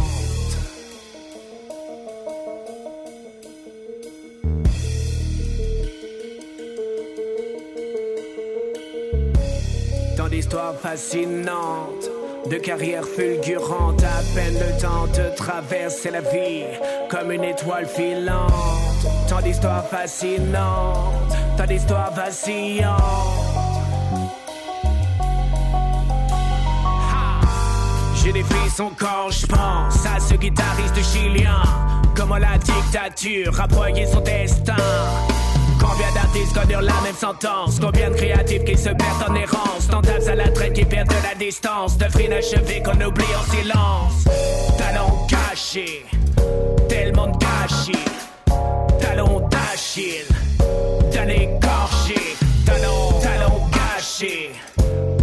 [10.16, 12.10] Tant d'histoires fascinantes,
[12.46, 16.64] de carrière fulgurante, à peine le temps de traverser la vie
[17.08, 18.52] comme une étoile filante.
[19.28, 23.53] Tant d'histoires fascinantes, tant d'histoires vacillantes.
[28.24, 31.60] J'ai des frissons quand je pense à ce guitariste chilien.
[32.16, 34.76] Comment la dictature a broyé son destin.
[35.78, 37.78] Combien d'artistes connaissent la même sentence?
[37.78, 39.88] Combien de créatifs qui se perdent en errance?
[39.90, 41.98] Tentables à la traite qui perdent de la distance.
[41.98, 44.24] De inachevés qu'on oublie en silence.
[44.78, 46.06] Talons cachés
[46.88, 48.04] Tellement de gâchis.
[49.00, 50.24] Talons d'Achille
[51.12, 54.50] D'un écorché Talons, talons gâchés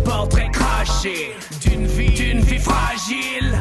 [0.06, 2.21] Portrait craché d'une vie
[2.63, 3.61] fragile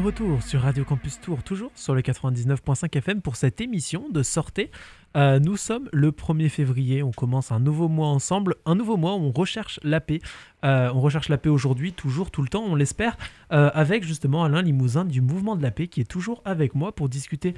[0.00, 4.68] retour sur Radio Campus Tour, toujours sur le 99.5 FM pour cette émission de sortie.
[5.16, 9.14] Euh, nous sommes le 1er février, on commence un nouveau mois ensemble, un nouveau mois
[9.14, 10.20] où on recherche la paix.
[10.64, 13.16] Euh, on recherche la paix aujourd'hui, toujours, tout le temps, on l'espère,
[13.52, 16.92] euh, avec justement Alain Limousin du Mouvement de la paix qui est toujours avec moi
[16.92, 17.54] pour discuter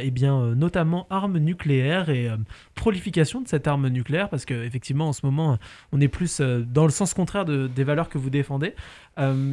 [0.00, 2.28] eh bien, notamment armes nucléaires et
[2.74, 5.56] prolification de cette arme nucléaire, parce qu'effectivement en ce moment
[5.92, 8.74] on est plus dans le sens contraire de, des valeurs que vous défendez.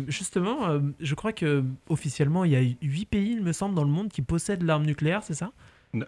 [0.08, 3.91] justement, je crois que officiellement il y a 8 pays, il me semble, dans le
[3.91, 5.52] monde qui possèdent l'arme nucléaire, c'est ça?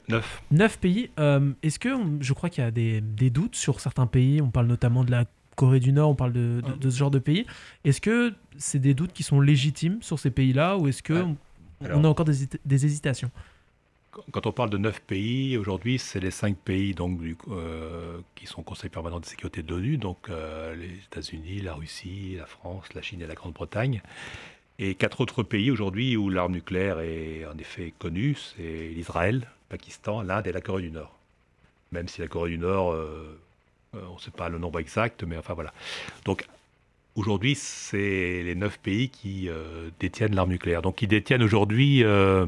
[0.07, 0.43] Neuf.
[0.51, 1.09] Neuf pays.
[1.19, 4.67] Euh, est-ce que, je crois qu'il y a des, doutes sur certains pays, on parle
[4.67, 5.25] notamment de la
[5.57, 7.45] Corée du Nord, on parle de, ce genre de pays.
[7.83, 11.25] Est-ce que c'est des doutes qui sont légitimes sur ces pays-là ou est-ce que
[11.81, 13.31] on a encore des, hésitations?
[14.31, 18.63] quand on parle de neuf pays, aujourd'hui, c'est les cinq pays donc, euh, qui sont
[18.63, 23.01] Conseil permanent de sécurité de l'ONU, donc euh, les États-Unis, la Russie, la France, la
[23.01, 24.01] Chine et la Grande-Bretagne.
[24.79, 30.21] Et quatre autres pays aujourd'hui où l'arme nucléaire est en effet connue, c'est l'Israël, Pakistan,
[30.21, 31.17] l'Inde et la Corée du Nord.
[31.91, 33.39] Même si la Corée du Nord, euh,
[33.93, 35.73] on ne sait pas le nombre exact, mais enfin voilà.
[36.25, 36.45] Donc
[37.15, 40.81] aujourd'hui, c'est les neuf pays qui euh, détiennent l'arme nucléaire.
[40.81, 42.45] Donc ils détiennent aujourd'hui, les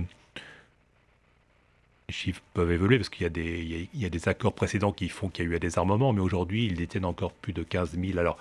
[2.10, 5.54] chiffres peuvent évoluer parce qu'il y, y, a des accords précédents qui font qu'il y
[5.54, 8.18] a eu des armements, mais aujourd'hui ils détiennent encore plus de 15 000.
[8.18, 8.38] Alors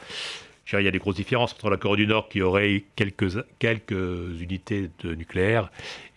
[0.74, 4.40] il y a des grosses différences entre la Corée du Nord qui aurait quelques, quelques
[4.40, 5.70] unités de nucléaire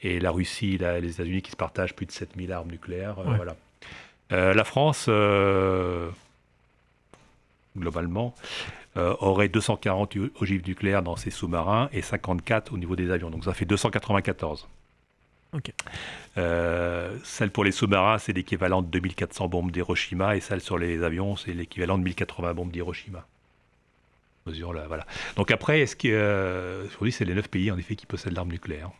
[0.03, 3.19] et la Russie et les États-Unis qui se partagent plus de 7000 armes nucléaires.
[3.19, 3.55] Euh, voilà.
[4.33, 6.09] Euh, la France, euh,
[7.77, 8.33] globalement,
[8.95, 13.29] aurait 240 ogives nucléaires dans ses sous-marins et 54 au niveau des avions.
[13.29, 14.67] Donc ça fait 294.
[17.23, 21.35] celle pour les sous-marins, c'est l'équivalent de 2400 bombes d'Hiroshima et celle sur les avions,
[21.35, 23.25] c'est l'équivalent de 1080 bombes d'Hiroshima
[24.45, 25.05] là, voilà.
[25.35, 28.51] Donc après, est-ce que euh, aujourd'hui c'est les neuf pays en effet qui possèdent l'arme
[28.51, 28.91] nucléaire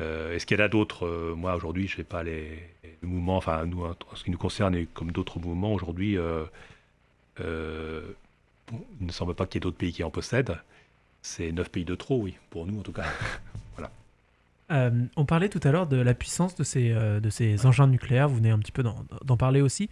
[0.00, 2.58] euh, Est-ce qu'il y en a d'autres euh, Moi aujourd'hui, je ne sais pas les,
[3.02, 3.36] mouvements.
[3.36, 6.16] Enfin, nous, en ce qui nous concerne et comme d'autres mouvements aujourd'hui,
[7.38, 10.56] il ne semble pas qu'il y ait d'autres pays qui en possèdent.
[11.22, 13.04] C'est neuf pays de trop, oui, pour nous en tout cas.
[13.76, 13.90] voilà.
[15.16, 18.28] on parlait tout à l'heure de la puissance de ces, de ces engins nucléaires.
[18.28, 19.88] Vous venez un petit peu d'en parler aussi.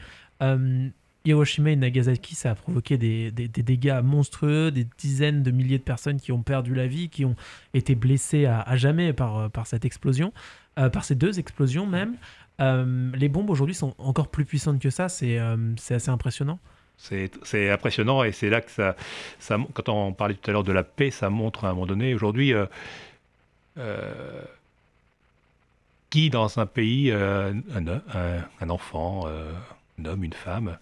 [1.29, 6.20] Hiroshima et Nagasaki, ça a provoqué des, dégâts monstrueux, des dizaines de milliers de personnes
[6.20, 7.37] qui ont perdu la vie, qui ont
[7.74, 10.33] été blessées à, jamais par, par cette explosion,
[10.79, 12.14] euh, par ces deux explosions même.
[12.61, 16.59] Euh, les bombes aujourd'hui sont encore plus puissantes que ça, c'est euh, assez impressionnant.
[16.99, 18.97] C'est impressionnant et c'est là que ça,
[19.39, 21.87] ça, quand on parlait tout à l'heure de la paix, ça montre à un moment
[21.87, 22.53] donné, aujourd'hui,
[26.11, 29.27] qui dans un pays, un, un, enfant,
[29.99, 30.77] un homme, une femme,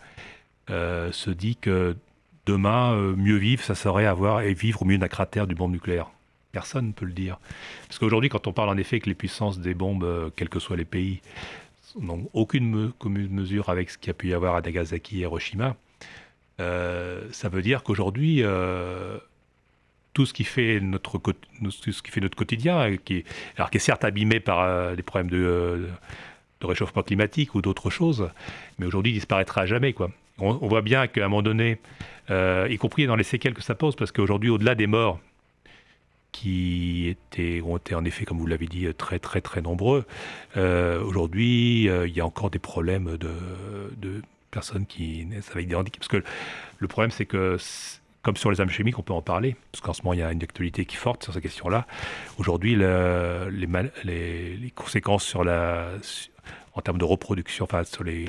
[0.71, 1.97] euh, se dit que
[2.45, 5.73] demain, euh, mieux vivre, ça serait avoir et vivre au milieu d'un cratère du bombe
[5.73, 6.11] nucléaire.
[6.53, 7.39] Personne ne peut le dire.
[7.87, 10.59] Parce qu'aujourd'hui, quand on parle en effet que les puissances des bombes, euh, quels que
[10.59, 11.21] soient les pays,
[12.01, 15.77] n'ont aucune mesure avec ce qu'il y a pu y avoir à Nagasaki et Hiroshima,
[16.59, 18.43] ça veut dire qu'aujourd'hui,
[20.13, 24.05] tout ce qui fait notre tout ce qui fait notre quotidien, alors qui est certes
[24.05, 25.89] abîmé par des problèmes de,
[26.63, 28.31] réchauffement climatique ou d'autres choses,
[28.79, 30.11] mais aujourd'hui disparaîtra jamais quoi.
[30.39, 31.79] On, voit bien qu'à un moment donné,
[32.31, 35.19] euh, y compris dans les séquelles que ça pose, parce qu'aujourd'hui, au-delà des morts,
[36.33, 37.17] qui
[37.65, 40.05] ont été en effet, comme vous l'avez dit, très très très nombreux,
[40.59, 45.75] euh, aujourd'hui, euh, il y a encore des problèmes de, personnes qui naissent avec des
[45.75, 46.07] handicaps.
[46.07, 46.29] Parce que
[46.79, 47.57] le problème, c'est que
[48.23, 50.23] comme sur les armes chimiques, on peut en parler, parce qu'en ce moment, il y
[50.23, 51.87] a une actualité qui est forte sur ces questions-là.
[52.39, 55.91] Aujourd'hui, les, les, conséquences sur la,
[56.75, 58.27] en termes de reproduction, enfin, sur les,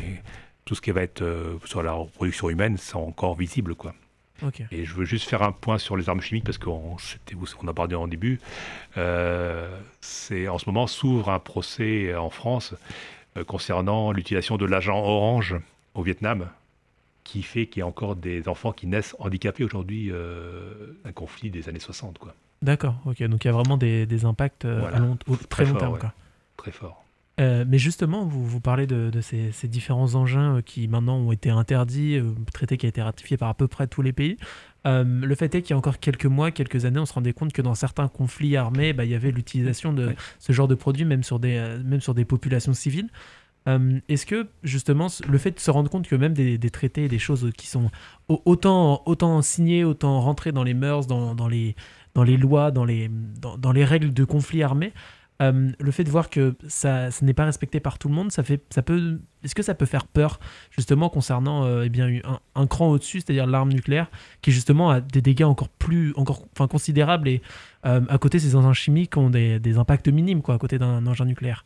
[0.66, 3.74] tout ce qui va être euh, sur la reproduction humaine, c'est encore visible.
[3.74, 3.94] Quoi.
[4.72, 6.98] Et je veux juste faire un point sur les armes chimiques parce qu'on
[7.64, 8.40] on a parlé en début.
[8.98, 12.76] Euh, c'est en ce moment s'ouvre un procès en France
[13.36, 15.56] euh, concernant l'utilisation de l'agent orange
[15.98, 16.48] au Vietnam,
[17.24, 20.12] qui fait qu'il y a encore des enfants qui naissent handicapés aujourd'hui,
[21.04, 22.18] un conflit des années 60.
[22.18, 22.34] Quoi.
[22.62, 23.22] D'accord, ok.
[23.24, 25.18] Donc il y a vraiment des, impacts à long,
[25.50, 26.00] très, long terme.
[26.56, 27.04] Très fort.
[27.40, 31.50] Euh, mais justement, vous, vous parlez de, ces, différents engins euh, qui maintenant ont été
[31.50, 34.38] interdits, euh, traité qui a été ratifié par à peu près tous les pays.
[34.86, 37.54] le fait est qu'il y a encore quelques mois, quelques années, on se rendait compte
[37.54, 41.06] que dans certains conflits armés, bah, il y avait l'utilisation de ce genre de produits,
[41.06, 43.10] même sur des, même sur des populations civiles.
[44.08, 47.52] Est-ce que justement le fait de se rendre compte que même des, traités, des choses
[47.58, 47.90] qui sont
[48.30, 51.76] autant, autant signées, autant rentrées dans les mœurs, dans, dans, les,
[52.14, 54.94] dans les lois, dans les, dans, les règles de conflits armés,
[55.42, 58.42] euh, le fait de voir que ça, n'est pas respecté par tout le monde, ça
[58.42, 60.40] fait, ça peut, est-ce que ça peut faire peur
[60.72, 62.10] justement concernant euh, eh bien
[62.56, 64.10] un, cran au-dessus, c'est-à-dire l'arme nucléaire,
[64.42, 67.42] qui justement a des dégâts encore plus, encore, considérables et
[67.86, 71.06] euh, à côté ces engins chimiques ont des, des impacts minimes quoi, à côté d'un
[71.06, 71.66] engin nucléaire?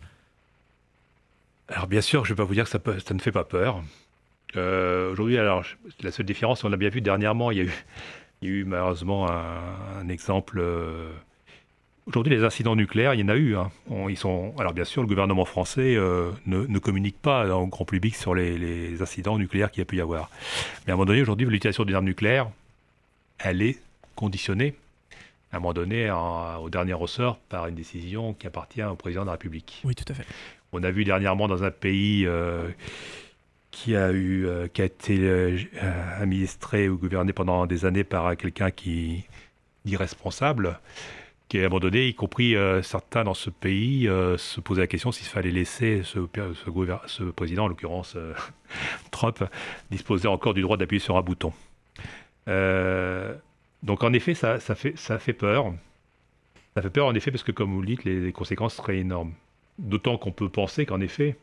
[1.71, 3.45] Alors bien sûr, je ne vais pas vous dire que ça, ça ne fait pas
[3.45, 3.81] peur.
[4.57, 5.63] Euh, Aujourd'hui, alors
[6.03, 7.71] la seule différence, on l'a bien vu dernièrement, il y a
[8.41, 10.59] eu, a malheureusement un, exemple.
[10.59, 11.09] euh,
[12.07, 13.55] Aujourd'hui, les incidents nucléaires, il y en a eu.
[13.55, 13.71] hein.
[14.09, 18.15] Ils sont, alors bien sûr, le gouvernement français euh, ne, communique pas au grand public
[18.15, 20.29] sur les, incidents nucléaires qu'il y a pu y avoir.
[20.85, 22.49] Mais à un moment donné, aujourd'hui, l'utilisation d'une arme nucléaire,
[23.39, 23.79] elle est
[24.15, 24.75] conditionnée,
[25.53, 29.27] à un moment donné, au dernier ressort, par une décision qui appartient au président de
[29.27, 29.81] la République.
[29.85, 30.25] Oui, tout à fait.
[30.73, 32.69] On a vu dernièrement dans un pays euh,
[33.71, 35.57] qui a eu, euh, qui été euh,
[36.17, 39.25] administré ou gouverné pendant des années par quelqu'un qui
[39.83, 40.79] irresponsable,
[41.49, 45.11] qui à un moment donné, y compris certains dans ce pays, se posaient la question
[45.11, 46.19] s'il fallait laisser ce,
[47.31, 48.15] président, en l'occurrence
[49.11, 49.43] Trump,
[49.89, 51.51] disposer encore du droit d'appuyer sur un bouton.
[53.81, 55.73] Donc en effet, ça, ça fait, ça fait peur.
[56.75, 58.99] Ça fait peur en effet parce que, comme vous le dites, les, les conséquences seraient
[58.99, 59.33] énormes.
[59.81, 61.35] D'autant qu'on peut penser qu'en effet,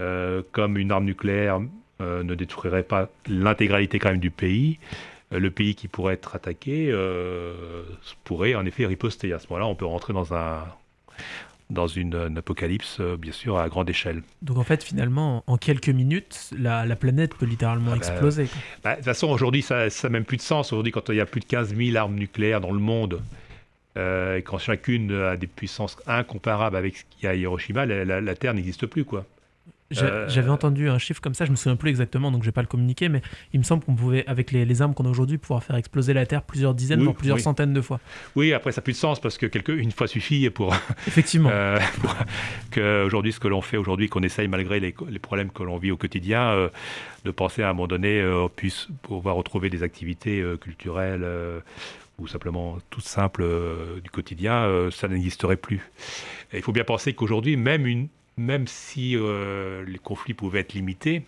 [0.00, 1.60] euh, comme une arme nucléaire
[2.00, 4.78] euh, ne détruirait pas l'intégralité quand même du pays,
[5.32, 6.92] euh, le pays qui pourrait être attaqué
[8.24, 9.32] pourrait en effet riposter.
[9.32, 10.64] À ce moment-là, on peut rentrer dans un
[11.70, 14.22] dans une, un apocalypse, bien sûr, à grande échelle.
[14.42, 18.48] Donc en fait, finalement, en quelques minutes, la, la planète peut littéralement Ah bah, exploser.
[18.84, 20.70] Bah, de toute façon, aujourd'hui, ça n'a même plus de sens.
[20.74, 23.22] Aujourd'hui, quand il y a plus de 15 000 armes nucléaires dans le monde,
[23.96, 27.86] euh, et quand chacune a des puissances incomparables avec ce qu'il y a à Hiroshima,
[27.86, 29.26] la, la- la Terre n'existe plus, quoi.
[30.00, 32.52] Euh, J'avais entendu un chiffre comme ça, je me souviens plus exactement, donc je vais
[32.52, 33.20] pas le communiquer, mais
[33.52, 36.14] il me semble qu'on pouvait, avec les, les armes qu'on a aujourd'hui, pouvoir faire exploser
[36.14, 37.42] la Terre plusieurs dizaines, Oui, voire plusieurs oui.
[37.42, 38.00] centaines de fois.
[38.34, 40.74] Oui, après, ça n'a plus de sens parce que quelque, une fois suffit pour,
[41.06, 41.50] Effectivement.
[41.52, 42.16] euh, pour
[42.70, 45.76] que aujourd'hui, ce que l'on fait aujourd'hui, qu'on essaye malgré les, les problèmes que l'on
[45.76, 46.68] vit au quotidien, euh,
[47.26, 51.26] de penser à un moment donné, euh, on puisse pouvoir retrouver des activités culturelles
[52.22, 55.90] ou simplement toutes simples euh, du quotidien, euh, ça n'existerait plus.
[56.52, 58.08] Il faut bien penser qu'aujourd'hui, même,
[58.66, 61.22] si euh, les conflits pouvaient être limités,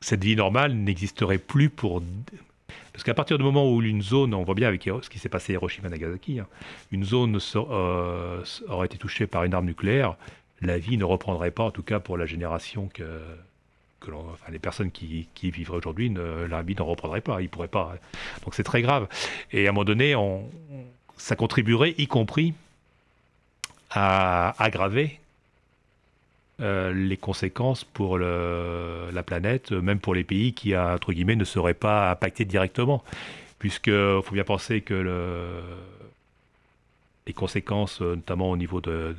[0.00, 2.02] cette vie normale n'existerait plus pour
[2.92, 5.28] parce qu'à partir du moment où une zone, on voit bien avec ce qui s'est
[5.28, 6.48] passé à Hiroshima et Nagasaki, hein,
[6.90, 10.16] une zone aurait été touchée par une arme nucléaire,
[10.60, 13.04] la vie ne reprendrait pas, en tout cas pour la génération que,
[14.50, 17.94] les personnes qui, vivraient aujourd'hui, ne- la vie ne reprendrait pas, ils pourraient pas.
[18.44, 19.08] Donc c'est très grave.
[19.52, 20.48] Et à un moment donné, on,
[21.16, 22.54] ça contribuerait, y compris,
[23.90, 25.18] à aggraver
[26.60, 31.74] euh, les conséquences pour la planète, même pour les pays qui, entre guillemets, ne seraient
[31.74, 33.04] pas impactés directement.
[33.58, 35.62] Puisque faut bien penser que le-
[37.26, 39.14] les conséquences, notamment au niveau de-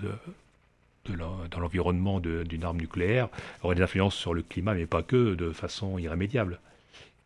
[1.10, 3.30] de dans l'environnement d'une arme nucléaire,
[3.64, 6.60] auraient des influences sur le climat, mais pas que, de façon irrémédiable.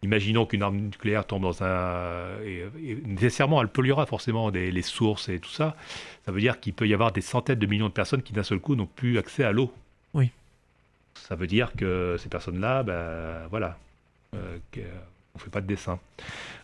[0.02, 2.41] Imaginons qu'une arme nucléaire tombe dans un...
[2.43, 5.78] Et, et nécessairement, elle polluera forcément des, les sources et tout ça.
[6.26, 8.43] Ça veut dire qu'il peut y avoir des centaines de millions de personnes qui d'un
[8.43, 9.74] seul coup n'ont plus accès à l'eau.
[10.13, 10.30] Oui.
[11.15, 13.78] Ça veut dire que ces personnes-là, ben voilà,
[14.36, 14.58] euh,
[15.36, 16.00] on fait pas de dessin.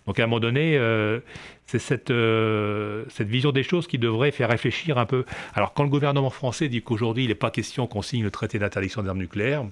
[0.09, 1.19] Donc à un moment donné, euh,
[1.67, 5.23] c'est cette, euh, cette vision des choses qui devrait faire réfléchir un peu.
[5.53, 8.57] Alors quand le gouvernement français dit qu'aujourd'hui il n'est pas question qu'on signe le traité
[8.57, 9.63] d'interdiction des armes nucléaires,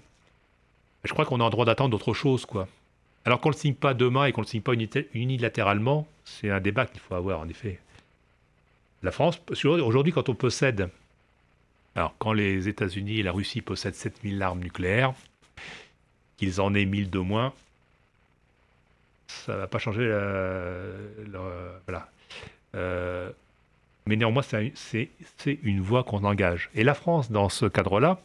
[1.06, 2.67] je crois qu'on a en droit d'attendre d'autre chose, quoi.
[3.26, 4.73] Alors qu'on ne le signe pas demain et qu'on ne le signe pas
[5.15, 7.80] unilatéralement, c'est un débat qu'il faut avoir en effet.
[9.02, 10.91] La France, aujourd'hui, quand on possède,
[11.95, 15.15] alors quand les États-Unis et la Russie possèdent 7000 armes nucléaires,
[16.38, 17.54] qu'ils en aient 1000 de moins,
[19.27, 21.41] ça ne va pas changer la-
[21.87, 22.09] voilà.
[22.75, 23.29] Euh,
[24.05, 26.69] mais néanmoins, c'est un- c'est c'est une voie qu'on engage.
[26.75, 28.19] Et la France, dans ce cadre-là,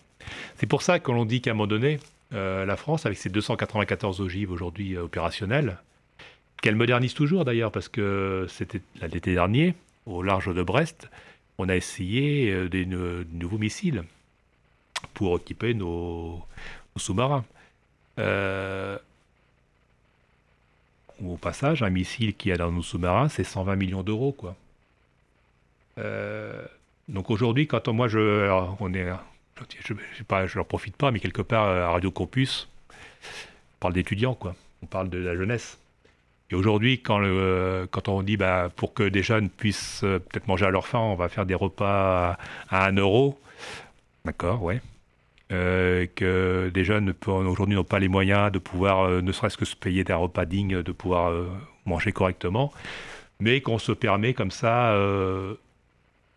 [0.56, 1.98] c'est pour ça que l'on dit qu'à un moment donné,
[2.34, 5.76] euh, la France, avec ses 294 ogives aujourd'hui euh, opérationnelles,
[6.62, 9.74] qu'elle modernise toujours d'ailleurs, parce que c'était l'été dernier,
[10.06, 11.08] au large de Brest,
[11.58, 14.04] on a essayé euh, nou- nouveaux missiles
[15.14, 16.40] pour équiper nos,
[16.96, 17.44] sous-marins.
[18.18, 18.98] Euh,
[21.24, 24.56] au passage, un missile qui est dans nos sous-marins, c'est 120 millions d'euros, quoi.
[25.98, 26.64] Euh,
[27.08, 28.48] donc aujourd'hui, quand on- moi je,
[28.80, 29.06] on est,
[29.80, 29.94] je,
[30.46, 32.68] je, profite pas, mais quelque part à Radio Campus,
[33.76, 34.54] on parle d'étudiants, quoi.
[34.82, 35.78] On parle de la jeunesse.
[36.50, 37.20] Et aujourd'hui, quand,
[37.90, 40.98] quand on dit bah, pour que des jeunes puissent euh, peut-être manger à leur faim,
[40.98, 42.36] on va faire des repas
[42.70, 43.40] à, à 1 euro.
[44.24, 44.80] D'accord, ouais.
[45.52, 49.66] Euh, que des jeunes aujourd'hui n'ont pas les moyens de pouvoir, euh, ne serait-ce que
[49.66, 51.46] se payer des repas dignes, de pouvoir euh,
[51.84, 52.72] manger correctement,
[53.38, 54.96] mais qu'on se permet comme ça,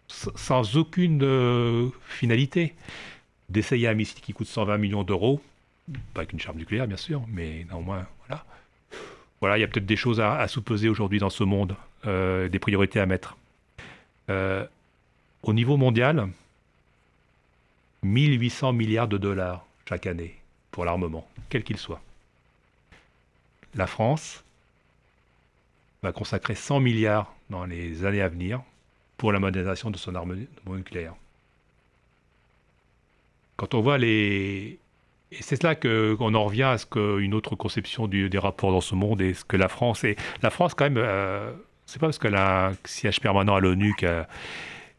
[0.07, 2.73] sans aucune finalité.
[3.47, 5.39] D'essayer un missile qui coûte 120 millions d'euros,
[6.15, 8.43] pas avec une charme nucléaire bien sûr, mais néanmoins, voilà.
[9.39, 12.59] Voilà, il y a peut-être des choses à, à sous-peser aujourd'hui dans ce monde, des
[12.59, 13.37] priorités à mettre.
[14.29, 16.27] Au niveau mondial,
[18.05, 20.35] 1800 milliards de dollars chaque année
[20.71, 22.01] pour l'armement, quel qu'il soit.
[23.75, 24.43] La France
[26.03, 28.61] va consacrer 100 milliards dans les années à venir
[29.17, 30.37] pour la modernisation de son arme
[30.67, 31.15] nucléaire.
[33.57, 34.79] Quand on voit les...
[35.31, 38.95] Et c'est là qu'on en revient à ce qu'une autre conception des rapports dans ce
[38.95, 40.15] monde est ce que la France est.
[40.43, 41.51] La France, quand même, euh,
[41.85, 44.23] c'est pas parce qu'elle a un siège permanent à l'ONU que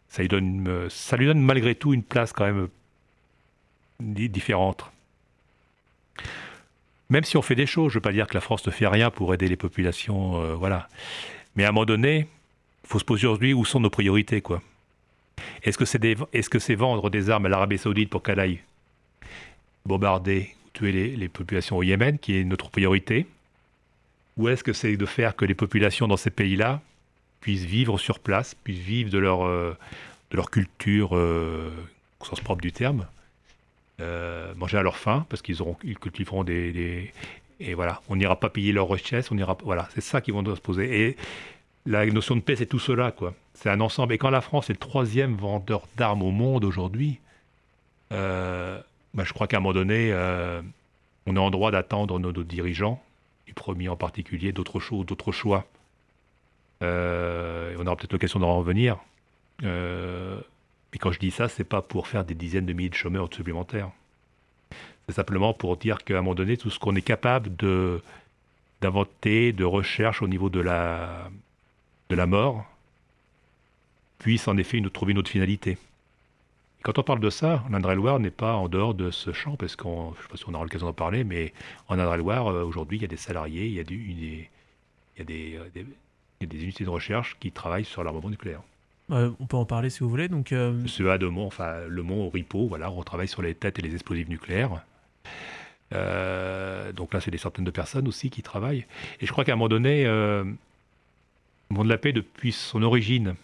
[0.09, 2.69] ça lui donne, euh, ça lui donne malgré tout une place quand même
[4.01, 4.91] di- différente.
[7.09, 8.73] Même si on fait des choses, je ne veux pas dire que la France ne
[8.73, 10.89] fait rien pour aider les populations, euh, voilà.
[11.55, 12.27] Mais à un moment donné,
[12.85, 14.61] il faut se poser aujourd'hui où sont nos priorités, quoi.
[15.63, 18.61] Est-ce que c'est que c'est vendre des armes à l'Arabie Saoudite pour qu'elle aille
[19.85, 23.27] bombarder ou tuer les, les populations au Yémen, qui est notre priorité?
[24.37, 26.81] Ou est-ce que c'est de faire que les populations dans ces pays-là
[27.41, 29.77] puissent vivre sur place, puissent vivre de leur, euh,
[30.31, 31.71] de leur culture euh,
[32.21, 33.07] au sens propre du terme,
[34.01, 37.13] euh, manger à leur faim, parce qu'ils auront, ils cultiveront des,
[37.61, 40.45] et voilà, on n'ira pas piller leur richesse, on ira, voilà, c'est ça qu'ils vont
[40.55, 41.09] se poser.
[41.09, 41.17] Et
[41.87, 43.33] la notion de paix, c'est tout cela, quoi.
[43.55, 44.13] C'est un ensemble.
[44.13, 47.19] Et quand la France est le troisième vendeur d'armes au monde aujourd'hui,
[48.13, 48.79] euh,
[49.15, 50.61] bah, je crois qu'à un moment donné, euh,
[51.27, 53.03] on est en droit d'attendre nos, dirigeants,
[53.47, 55.65] du premier en particulier, d'autres choses, d'autres choix.
[56.83, 58.99] On aura peut-être l'occasion d'en revenir.
[60.97, 63.29] Et quand je dis ça, c'est pas pour faire des dizaines de milliers de chômeurs
[63.31, 63.91] supplémentaires.
[65.07, 68.03] C'est simplement pour dire qu'à un moment donné, tout ce qu'on est capable de
[68.81, 71.31] d'inventer, de recherche au niveau de la
[72.09, 72.65] de la mort,
[74.19, 75.73] puisse en effet nous trouver une autre finalité.
[75.73, 79.77] Et quand on parle de ça, l'Indre-et-Loire n'est pas en dehors de ce champ, parce
[79.77, 81.53] qu'on, je ne sais pas si on aura l'occasion d'en parler, mais
[81.89, 84.41] en Indre-et-Loire, euh, aujourd'hui, il y a des salariés, il y a, il
[85.19, 85.61] y a des-
[86.41, 88.63] il y a des unités de recherche qui travaillent sur l'armement nucléaire.
[89.11, 90.29] Euh, on peut en parler si vous voulez.
[90.29, 93.79] Donc, euh, de Mont, enfin le Mont au Ripo, voilà, on travaille sur les têtes
[93.79, 94.83] et les explosifs nucléaires.
[95.95, 98.87] Euh, donc là, c'est des centaines de personnes aussi qui travaillent.
[99.21, 100.45] Et je crois qu'à un moment donné, euh,
[101.71, 103.35] le monde de la paix, depuis son origine,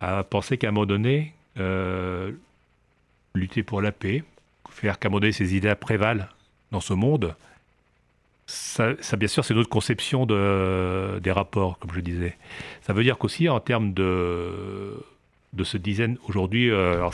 [0.00, 2.32] a pensé qu'à un moment donné, euh,
[3.34, 4.22] lutter pour la paix,
[4.68, 6.26] faire qu'à un moment donné, ces idées prévalent
[6.70, 7.34] dans ce monde,
[8.46, 12.36] ça, bien sûr, c'est notre conception de, des rapports, comme je disais.
[12.82, 14.94] Ça veut dire qu'aussi, en termes de,
[15.54, 17.08] de ce dizaine, aujourd'hui, euh,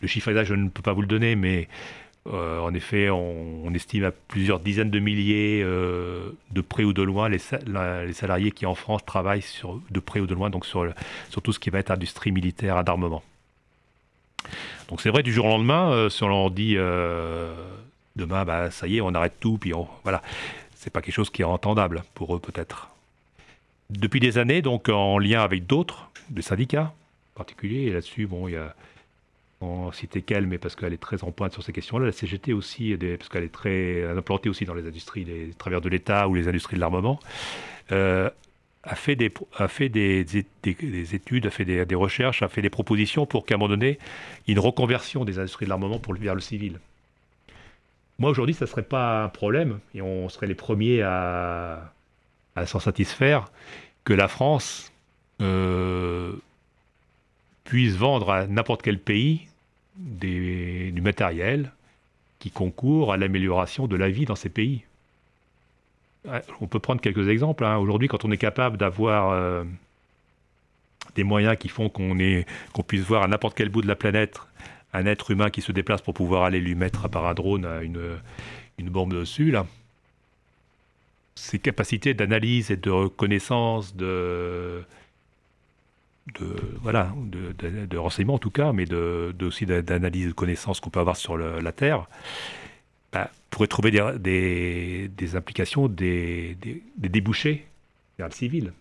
[0.00, 1.68] le chiffre exact, je ne peux pas vous le donner, mais
[2.28, 7.02] euh, en effet, on, estime à plusieurs dizaines de milliers, euh, de près ou de
[7.02, 10.34] loin, les, sa- la- les salariés qui en France travaillent sur, de près ou de
[10.34, 10.90] loin, donc sur,
[11.28, 13.22] sur tout ce qui va être industrie militaire, d'armement.
[14.88, 16.76] Donc c'est vrai, du jour au lendemain, si on leur dit
[18.18, 20.22] demain, bah, ça y est, on arrête tout, puis on, voilà,
[20.74, 22.90] c'est pas quelque chose qui est entendable pour eux peut-être.
[23.90, 26.92] Depuis des années, donc en lien avec d'autres, des syndicats
[27.34, 28.74] en particulier, et là-dessus, bon, il a,
[29.60, 32.52] on citait qu'elle, mais parce qu'elle est très en pointe sur ces questions-là, la CGT
[32.52, 36.34] aussi, parce qu'elle est très implantée aussi dans les industries, les travers de l'État ou
[36.34, 37.18] les industries de l'armement,
[37.90, 38.30] euh,
[38.84, 39.26] a fait, des,
[41.14, 43.98] études, a fait des, recherches, a fait des propositions pour qu'à un moment donné,
[44.46, 46.78] une reconversion des industries de l'armement pour vers le civil.
[48.18, 51.92] Moi, aujourd'hui, ça ne serait pas un problème, et on serait les premiers à,
[52.66, 53.50] s'en satisfaire,
[54.04, 54.92] que la France
[55.40, 56.32] euh,
[57.64, 59.46] puisse vendre à n'importe quel pays
[59.96, 61.70] des- du matériel
[62.40, 64.82] qui concourt à l'amélioration de la vie dans ces pays.
[66.60, 67.64] On peut prendre quelques exemples.
[67.64, 67.78] hein.
[67.78, 69.64] Aujourd'hui, quand on est capable d'avoir euh,
[71.14, 74.40] des moyens qui font qu'on puisse voir à n'importe quel bout de la planète
[74.92, 78.90] un être humain qui se déplace pour pouvoir aller lui mettre par un drone une,
[78.90, 79.66] bombe dessus, là,
[81.34, 84.82] ces capacités d'analyse et de reconnaissance, de,
[87.86, 91.16] de renseignement en tout cas, mais de, aussi d'a- d'analyse de connaissances qu'on peut avoir
[91.16, 92.06] sur la Terre,
[93.12, 97.66] bah, pourrait trouver des, des, implications, des, des- des débouchés
[98.18, 98.72] vers le civil,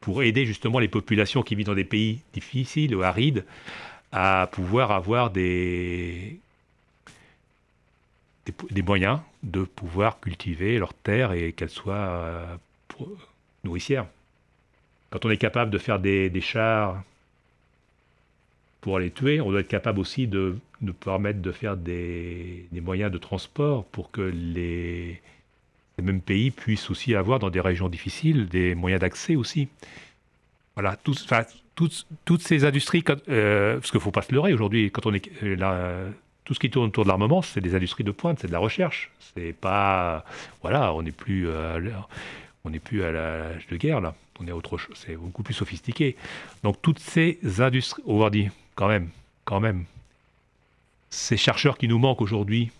[0.00, 3.44] pour aider justement les populations qui vivent dans des pays difficiles ou arides
[4.12, 6.38] à pouvoir avoir des,
[8.70, 12.56] des, moyens de pouvoir cultiver leurs terres et qu'elles soient euh,
[13.64, 14.06] nourricières.
[15.10, 17.02] Quand on est capable de faire des, chars
[18.80, 22.80] pour les tuer, on doit être capable aussi de nous permettre de faire des, des
[22.80, 25.20] moyens de transport pour que les,
[26.02, 29.68] mêmes pays puissent aussi avoir dans des régions difficiles des moyens d'accès aussi.
[30.74, 31.26] voilà, tous,
[31.74, 35.42] toutes, ces industries, euh, parce qu'il ne faut pas se leurrer aujourd'hui, quand on est
[35.42, 35.94] là,
[36.44, 38.58] tout ce qui tourne autour de l'armement, c'est des industries de pointe, c'est de la
[38.58, 39.10] recherche.
[39.34, 40.24] C'est pas,
[40.60, 41.48] voilà, on n'est plus,
[42.64, 44.14] on n'est plus à l'âge de guerre là.
[44.40, 46.16] On est autre chose, c'est beaucoup plus sophistiqué.
[46.62, 49.10] Donc toutes ces industries, on va dire, quand même,
[49.44, 49.84] quand même,
[51.10, 52.70] ces chercheurs qui nous manquent aujourd'hui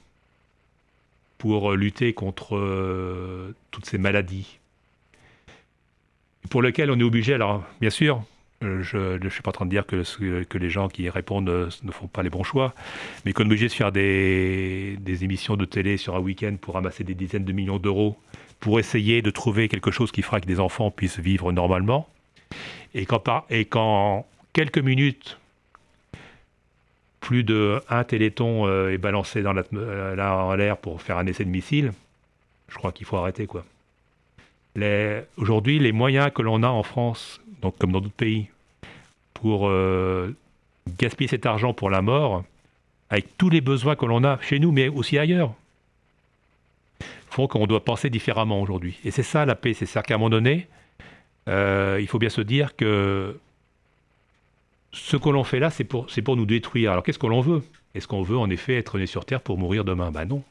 [1.39, 4.59] pour lutter contre euh, toutes ces maladies,
[6.51, 8.32] pour lesquelles on est obligé, alors bien sûr, euh,
[8.63, 11.49] je ne suis pas en train de dire que, les gens qui répondent
[11.83, 12.75] ne font pas les bons choix,
[13.25, 17.05] mais qu'on est obligé de faire des, émissions de télé sur un week-end pour ramasser
[17.05, 18.17] des dizaines de millions d'euros
[18.61, 22.09] pour essayer de trouver quelque chose qui fera que des enfants puissent vivre normalement.
[22.95, 23.69] Et quand, et
[24.53, 25.39] quelques minutes,
[27.21, 31.45] plus de un téléthon euh, est balancé dans euh, en l'air pour faire un essai
[31.45, 31.93] de missile,
[32.69, 33.47] je crois qu'il faut arrêter.
[33.47, 33.65] quoi.
[35.37, 38.49] Aujourd'hui, les moyens que l'on a en France, donc comme dans d'autres pays,
[39.35, 40.35] pour euh,
[40.99, 42.45] gaspiller cet argent pour la mort,
[43.11, 45.55] avec tous les besoins que l'on a chez nous, mais aussi ailleurs,
[47.31, 48.99] font qu'on doit penser différemment aujourd'hui.
[49.05, 50.67] Et c'est ça la paix, c'est ça qu'à un moment donné,
[51.49, 53.39] euh, il faut bien se dire que
[54.93, 56.93] ce que l'on fait là, c'est pour, pour nous détruire.
[56.93, 57.63] Alors qu'est-ce que l'on veut?
[57.95, 60.11] Est-ce qu'on veut en effet être né sur Terre pour mourir demain?
[60.11, 60.43] Ben non.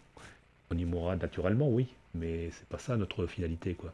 [0.71, 3.93] On y mourra naturellement, oui, mais c'est pas ça notre finalité, quoi.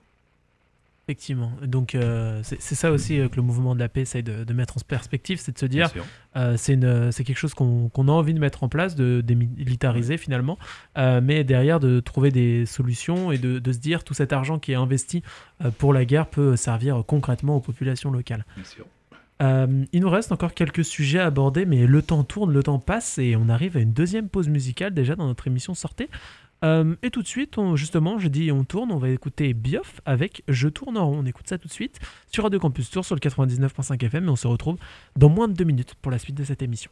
[1.08, 1.54] Effectivement.
[1.62, 4.76] Donc, euh, c'est ça aussi euh, que le mouvement de la paix essaie de, mettre
[4.76, 5.90] en perspective, c'est de se dire,
[6.36, 10.58] euh, c'est quelque chose qu'on a envie de mettre en place, de démilitariser finalement,
[10.98, 14.76] mais derrière de trouver des solutions et de, se dire tout cet argent qui est
[14.76, 15.24] investi
[15.78, 18.44] pour la guerre peut servir concrètement aux populations locales.
[19.40, 23.18] il nous reste encore quelques sujets à aborder, mais le temps tourne, le temps passe
[23.18, 26.10] et on arrive à une deuxième pause musicale déjà dans notre émission Sortez.
[26.64, 30.44] Euh, et tout de suite, justement, je dis on tourne, on va écouter Bioff avec
[30.48, 31.20] Je tourne en rond.
[31.20, 32.00] On écoute ça tout de suite
[32.32, 34.78] sur Radio Campus Tour sur le 99.5 FM et on se retrouve
[35.16, 36.92] dans moins de deux minutes pour la suite de cette émission.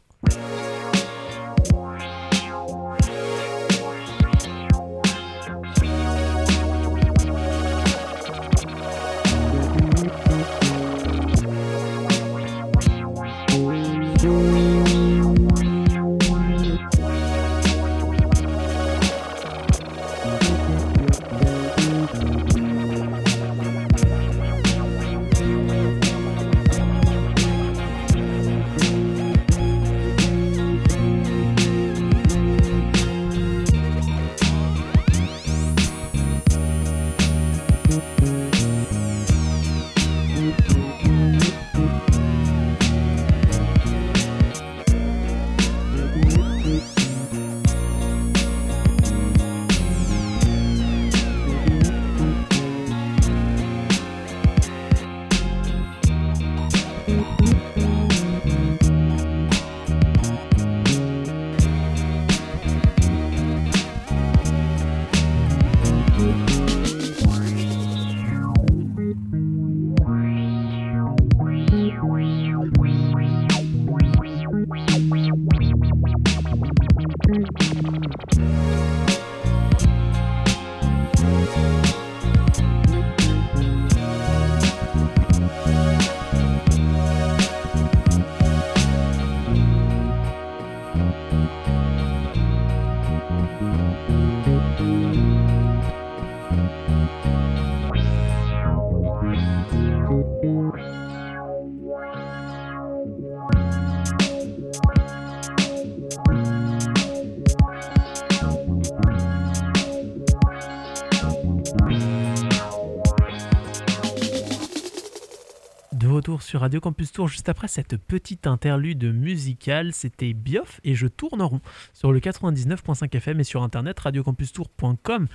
[116.42, 119.92] Sur Radio Campus Tour juste après cette petite interlude musicale.
[119.92, 121.60] C'était Bioff et je tourne en rond
[121.92, 125.26] sur le 99.5 FM et sur internet radiocampustour.com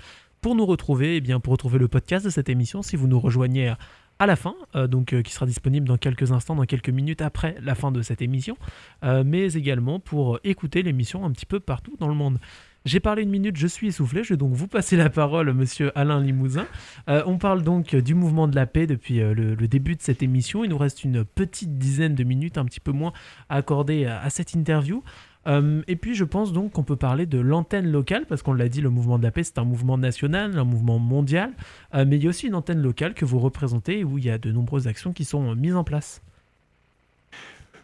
[0.41, 3.07] pour nous retrouver, et eh bien pour retrouver le podcast de cette émission si vous
[3.07, 3.73] nous rejoignez
[4.21, 7.23] à la fin, euh, donc euh, qui sera disponible dans quelques instants, dans quelques minutes
[7.23, 8.55] après la fin de cette émission,
[9.03, 12.39] euh, mais également pour écouter l'émission un petit peu partout dans le monde.
[12.83, 15.91] J'ai parlé une minute, je suis essoufflé, je vais donc vous passer la parole, monsieur
[15.93, 16.65] Alain Limousin.
[17.09, 20.23] Euh, on parle donc du mouvement de la paix depuis euh, le, début de cette
[20.23, 20.63] émission.
[20.63, 23.13] Il nous reste une petite dizaine de minutes, un petit peu moins,
[23.49, 25.03] à accorder à, cette interview.
[25.45, 28.67] Euh, et puis je pense donc qu'on peut parler de l'antenne locale, parce qu'on l'a
[28.67, 31.51] dit, le mouvement de la paix, c'est un mouvement national, un mouvement mondial,
[31.93, 34.39] mais il y a aussi une antenne locale que vous représentez, où il y a
[34.39, 36.23] de nombreuses actions qui sont mises en place.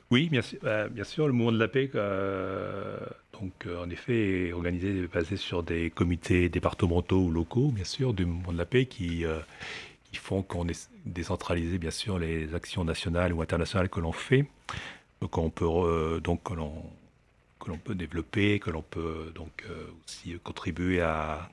[0.09, 1.87] Oui, bien sûr, le mouvement de la paix
[3.41, 8.25] donc, euh, en effet, organisé, basé sur des comités départementaux ou locaux, bien sûr, du
[8.25, 9.39] monde de la paix qui, euh,
[10.05, 14.45] qui font qu'on est décentralisé, bien sûr, les actions nationales ou internationales que l'on fait,
[15.31, 16.73] qu'on peut, donc, que l'on
[17.59, 19.65] que l'on peut développer, que l'on peut donc
[20.05, 21.49] aussi contribuer à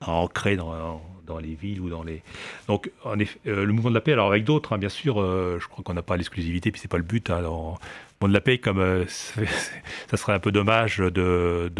[0.00, 2.22] à ancrer dans, dans, les villes ou dans les.
[2.66, 5.20] Donc, en effet, euh, le mouvement de la paix, alors avec d'autres, hein, bien sûr,
[5.20, 7.30] euh, je crois qu'on n'a pas l'exclusivité, puis c'est pas le but.
[7.30, 7.78] Hein, le mouvement
[8.22, 9.04] de la paix, comme euh,
[10.10, 11.70] ça serait un peu dommage de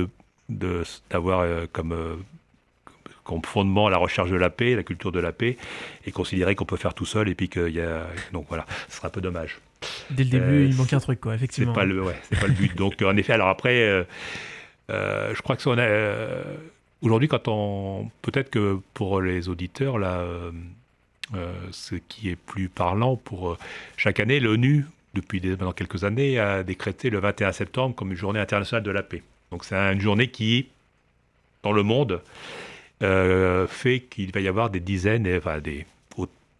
[0.48, 2.22] d'avoir comme
[3.22, 5.56] comme fondement la recherche de la paix, la culture de la paix,
[6.04, 8.06] et considérer qu'on peut faire tout seul, et puis qu'il y a.
[8.32, 9.60] Donc voilà, ce serait un peu dommage.
[10.10, 11.72] Dès le début, il manque un truc, quoi, effectivement.
[11.72, 12.76] C'est pas le, ouais, pas le but.
[12.76, 14.04] Donc en effet, alors après,
[14.88, 15.86] je crois que ça, on a
[17.02, 18.10] Aujourd'hui, quand on.
[18.22, 20.52] Peut-être que pour les auditeurs, là, euh,
[21.34, 23.58] euh, ce qui est plus parlant, pour euh,
[23.96, 28.40] chaque année, l'ONU, depuis maintenant quelques années, a décrété le 21 septembre comme une journée
[28.40, 29.22] internationale de la paix.
[29.50, 30.68] Donc c'est une journée qui,
[31.62, 32.22] dans le monde,
[33.00, 35.22] fait qu'il va y avoir des dizaines,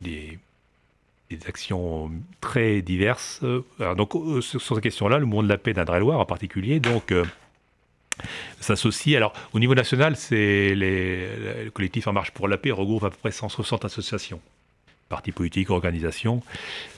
[0.01, 0.39] des,
[1.47, 2.11] actions
[2.41, 3.43] très diverses.
[3.97, 7.13] donc sur, cette question-là, le monde de la paix d'Indre-et-Loire en particulier, donc
[8.61, 9.17] s'associe.
[9.17, 13.17] Alors, au niveau national, c'est le collectif En Marche pour la Paix regroupe à peu
[13.17, 14.41] près 160 associations,
[15.09, 16.43] partis politiques, organisations.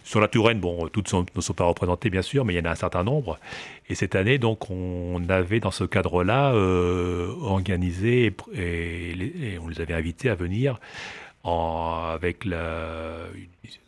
[0.04, 2.64] Sur la Touraine, bon, toutes ne sont pas représentées, bien sûr, mais il y en
[2.64, 3.38] a un certain nombre.
[3.88, 9.94] Et cette année, donc, on avait dans ce cadre-là euh, organisé et, on les avait
[9.94, 10.78] invités à venir
[11.44, 13.26] en, avec la,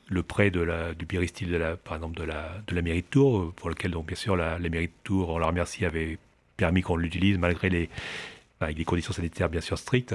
[0.09, 3.03] le prêt de la, du péristyle, de la, par exemple, de la, de la mairie
[3.03, 5.85] de Tours, pour lequel, donc, bien sûr, la, la mairie de Tours, on leur remercie,
[5.85, 6.19] avait
[6.57, 7.89] permis qu'on l'utilise malgré les,
[8.85, 10.15] conditions sanitaires bien sûr strictes.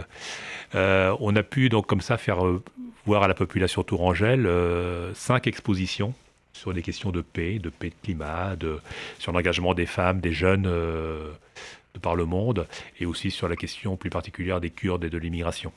[0.75, 2.63] Euh, on a pu donc comme ça faire euh,
[3.05, 6.13] voir à la population tourangelle euh, cinq expositions
[6.53, 8.79] sur des questions de paix, de paix de climat, de,
[9.19, 12.67] sur l'engagement des femmes, des jeunes de par le monde,
[12.99, 15.71] et aussi sur la question plus particulière des Kurdes et de l'immigration.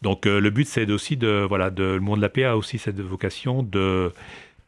[0.00, 2.78] Donc le but c'est aussi de voilà de le monde de la paix a aussi
[2.78, 4.12] cette vocation de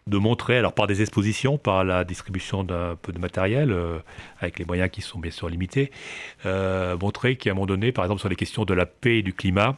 [0.07, 3.99] de montrer, alors par des expositions, par la distribution d'un peu de matériel, euh,
[4.39, 5.91] avec les moyens qui sont bien sûr limités,
[6.45, 9.23] euh, montrer qu'à un moment donné, par exemple sur les questions de la paix et
[9.23, 9.77] du climat,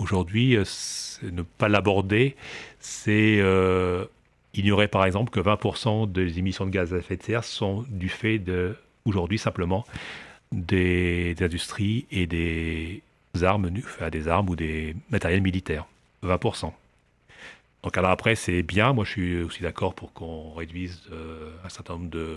[0.00, 0.64] aujourd'hui, euh,
[1.22, 2.34] ne pas l'aborder,
[2.80, 3.42] c'est
[4.54, 8.08] ignorer par exemple que 20% des émissions de gaz à effet de serre sont du
[8.08, 9.84] fait de, aujourd'hui simplement,
[10.50, 13.02] des, industries et des
[13.42, 15.86] armes, enfin, des armes ou des matériels militaires.
[16.24, 16.72] 20%.
[17.82, 21.68] Donc alors après, c'est bien, moi je suis aussi d'accord pour qu'on réduise euh, un
[21.68, 22.36] certain nombre de,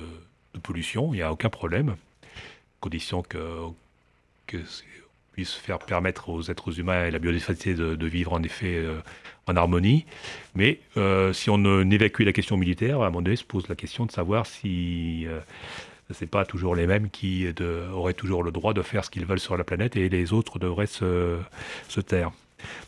[0.61, 1.95] pollutions, il n'y a aucun problème,
[2.79, 3.37] condition que,
[5.31, 8.99] puisse faire permettre aux êtres humains et la biodiversité de, vivre en effet euh,
[9.47, 10.05] en harmonie.
[10.55, 13.75] Mais euh, si on n'évacue la question militaire, à un moment donné se pose la
[13.75, 15.25] question de savoir si
[16.11, 17.47] ce n'est pas toujours les mêmes qui
[17.93, 20.59] auraient toujours le droit de faire ce qu'ils veulent sur la planète et les autres
[20.59, 21.39] devraient se
[22.05, 22.31] taire.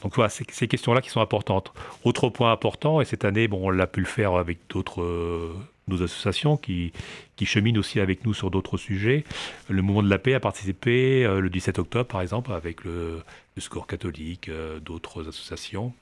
[0.02, 1.74] Donc voilà, c'est ces questions-là qui sont importantes.
[2.04, 5.54] Autre point important, et cette année, bon, on l'a pu le faire avec d'autres euh,
[5.88, 6.94] nos associations qui,
[7.36, 9.24] qui cheminent aussi avec nous sur d'autres sujets.
[9.70, 13.22] Le Mouvement de la Paix a participé euh, le 17 octobre, par exemple, avec le,
[13.56, 15.94] le Score catholique, euh, d'autres associations,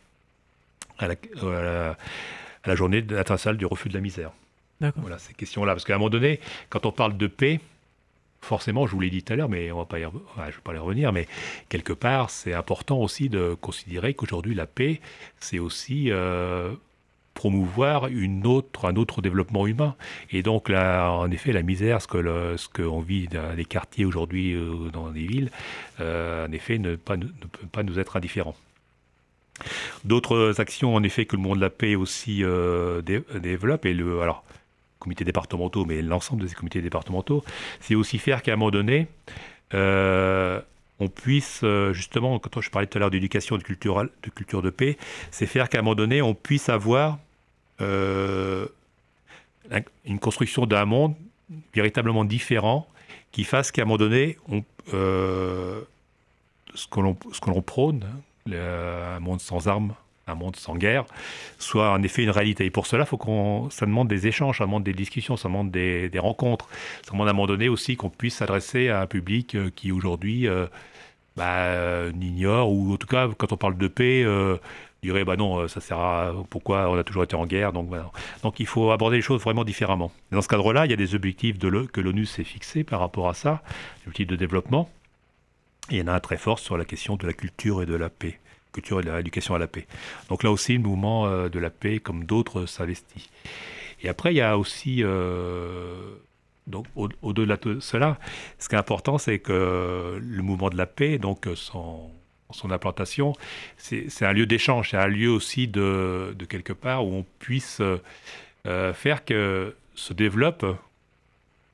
[0.99, 1.95] à la, à
[2.67, 4.31] la, journée internationale du refus de la misère.
[4.95, 5.73] Voilà, ces questions-là.
[5.73, 7.59] Parce qu'à un moment donné, quand on parle de paix,
[8.41, 10.51] forcément, je vous l'ai dit tout à l'heure, mais on va pas je ne vais
[10.63, 11.27] pas y revenir, mais
[11.69, 14.99] quelque part, c'est important aussi de considérer qu'aujourd'hui, la paix,
[15.39, 16.73] c'est aussi euh,
[17.35, 19.95] promouvoir un autre développement humain.
[20.31, 22.21] Et donc, là, en effet, la misère, ce qu'on
[22.73, 25.51] que vit dans les quartiers aujourd'hui, euh, dans les villes,
[25.99, 27.17] euh, en effet, ne, peut
[27.71, 28.55] pas nous être indifférent.
[30.03, 34.43] D'autres actions, en effet, que le monde de la paix aussi développe, et le, alors,
[35.01, 37.43] comités départementaux, mais l'ensemble des comités départementaux,
[37.81, 39.07] c'est aussi faire qu'à un moment donné,
[39.73, 40.61] euh,
[40.99, 44.69] on puisse, euh, justement, quand je parlais tout à l'heure d'éducation de de culture de
[44.69, 44.97] paix,
[45.31, 47.17] c'est faire qu'à un moment donné, on puisse avoir
[47.81, 48.67] euh,
[50.05, 51.15] une construction d'un monde
[51.73, 52.87] véritablement différent
[53.31, 54.63] qui fasse qu'à un moment donné, on,
[56.73, 59.95] ce que l'on prône, hein, un monde sans armes,
[60.31, 61.05] un monde sans guerre,
[61.59, 62.65] soit en effet une réalité.
[62.65, 65.71] Et pour cela, faut qu'on, ça demande des échanges, ça demande des discussions, ça demande
[65.71, 66.67] des, rencontres.
[67.03, 69.91] Ça demande à un moment donné aussi qu'on puisse s'adresser à un public euh, qui
[69.91, 70.67] aujourd'hui euh,
[71.35, 74.25] bah, euh, n'ignore, ou en tout cas, quand on parle de paix,
[75.01, 77.73] dirait bah non, ça sert à pourquoi on a toujours été en guerre.
[77.73, 77.89] Donc,
[78.43, 80.11] donc il faut aborder les choses vraiment différemment.
[80.31, 83.27] dans ce cadre-là, il y a des objectifs de que l'ONU s'est fixé par rapport
[83.29, 83.63] à ça,
[84.01, 84.89] des objectifs de développement.
[85.89, 87.85] Et il y en a un très fort sur la question de la culture et
[87.85, 88.39] de la paix
[88.71, 89.87] culture et de l'éducation à la paix.
[90.29, 93.29] Donc là aussi, le mouvement euh, de la paix, comme d'autres, s'investit.
[94.03, 95.95] Et après, il y a aussi, euh,
[96.67, 98.17] donc au-delà de cela,
[98.57, 102.09] ce qui est important, c'est que le mouvement de la paix, donc son,
[102.69, 103.33] implantation,
[103.77, 107.79] c'est un lieu d'échange, c'est un lieu aussi de, quelque part où on puisse
[108.67, 110.65] euh, faire que se développe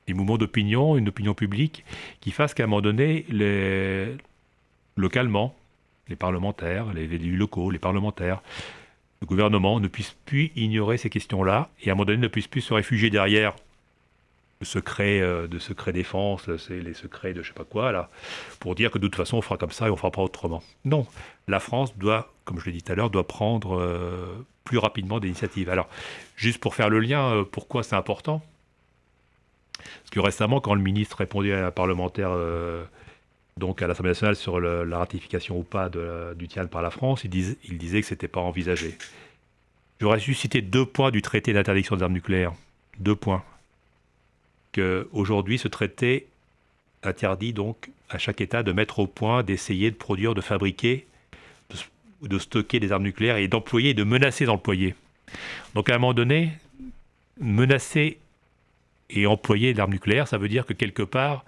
[0.06, 1.84] des mouvements d'opinion, une opinion publique
[2.20, 4.16] qui fasse qu'à un moment donné, les,
[4.96, 5.54] localement,
[6.08, 8.42] les parlementaires, les élus locaux, les parlementaires,
[9.20, 12.48] le gouvernement ne puissent plus ignorer ces questions-là et à un moment donné ne puissent
[12.48, 13.54] plus se réfugier derrière
[14.60, 18.10] le secret euh, de secret défense, c'est les secrets de je sais pas quoi là,
[18.58, 20.62] pour dire que de toute façon on fera comme ça et on fera pas autrement.
[20.84, 21.06] Non,
[21.46, 25.20] la France doit, comme je l'ai dit tout à l'heure, doit prendre euh, plus rapidement
[25.20, 25.70] des initiatives.
[25.70, 25.88] Alors,
[26.36, 28.42] juste pour faire le lien, euh, pourquoi c'est important?
[29.78, 32.30] Parce que récemment, quand le ministre répondait à un parlementaire
[33.58, 35.90] donc à l'Assemblée nationale sur la ratification ou pas
[36.34, 38.96] du TIAN par la France, il, disait que ce n'était pas envisagé.
[40.00, 42.52] J'aurais su citer deux points du traité d'interdiction des armes nucléaires.
[43.00, 43.42] Deux points.
[44.72, 46.26] Qu'aujourd'hui, ce traité
[47.02, 51.06] interdit donc à chaque État de mettre au point, d'essayer de produire, de fabriquer,
[51.70, 54.94] de, de stocker des armes nucléaires et d'employer et de menacer d'employer.
[55.74, 56.52] Donc à un moment donné,
[57.40, 58.18] menacer
[59.10, 61.44] et employer l'arme nucléaire, ça veut dire que quelque part,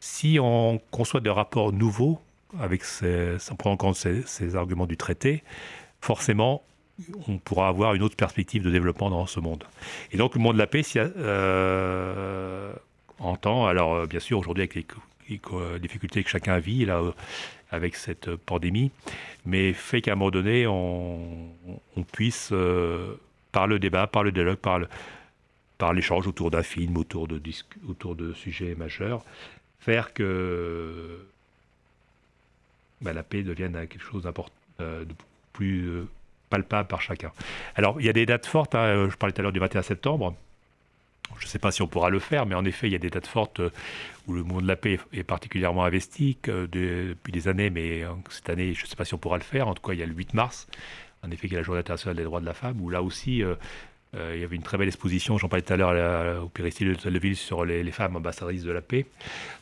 [0.00, 2.20] si on conçoit des rapports nouveaux,
[2.58, 2.82] avec
[3.58, 5.42] prendre en compte ces, arguments du traité,
[6.00, 6.62] forcément,
[7.28, 9.64] on pourra avoir une autre perspective de développement dans ce monde.
[10.12, 12.72] Et donc, le monde de la paix euh,
[13.18, 14.86] entend, alors euh, bien sûr, aujourd'hui, avec les,
[15.80, 17.12] difficultés que chacun vit, là, euh,
[17.70, 18.90] avec cette pandémie,
[19.44, 21.50] mais fait qu'à un moment donné, on,
[22.12, 22.52] puisse,
[23.52, 29.22] par le débat, par le dialogue, par l'échange autour d'un film, autour de sujets majeurs,
[29.78, 31.18] faire que
[33.00, 34.28] bah, la paix devienne quelque chose
[34.80, 35.14] euh, de
[35.52, 36.08] plus euh,
[36.50, 37.32] palpable par chacun.
[37.76, 38.74] Alors, il y a des dates fortes.
[38.74, 40.34] Hein, je parlais tout à l'heure du 21 septembre.
[41.38, 42.98] Je ne sais pas si on pourra le faire, mais en effet, il y a
[42.98, 43.60] des dates fortes
[44.26, 48.72] où le monde de la paix est particulièrement investi depuis des années, mais cette année,
[48.72, 49.68] je ne sais pas si on pourra le faire.
[49.68, 50.66] En tout cas, il y a le 8 mars,
[51.22, 53.42] en effet, qui est la journée internationale des droits de la femme, où là aussi,
[54.16, 56.88] euh, il y avait une très belle exposition, j'en parlais tout à l'heure au Péristyle
[56.88, 59.06] de Telleville, sur les, femmes ambassadrices de la paix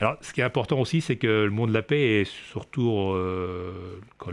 [0.00, 3.12] alors, ce qui est important aussi, c'est que le monde de la paix est surtout,
[3.14, 4.32] euh, quand,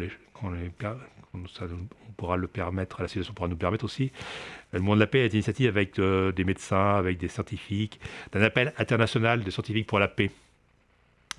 [1.54, 4.12] ça, on pourra le permettre, la situation pourra nous permettre aussi,
[4.72, 8.00] le monde de la paix est une initiative avec euh, des médecins, avec des scientifiques,
[8.32, 10.32] d'un appel international de scientifiques pour la paix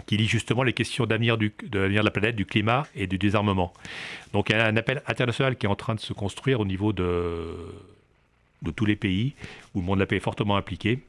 [0.07, 3.19] qui lit justement les questions d'avenir de l'avenir de la planète, du climat et du
[3.19, 3.73] désarmement.
[4.33, 6.65] Donc il y a un appel international qui est en train de se construire au
[6.65, 7.55] niveau de,
[8.63, 9.35] de tous les pays
[9.75, 11.01] où le monde de la paix est fortement impliqué.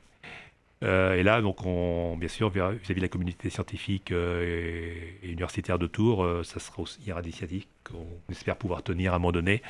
[0.83, 5.77] Euh, et là, donc, on, bien sûr, vis-à-vis de la communauté scientifique euh, et, universitaire
[5.77, 9.31] de Tours, euh, ça sera aussi, il y qu'on espère pouvoir tenir à un moment
[9.31, 9.61] donné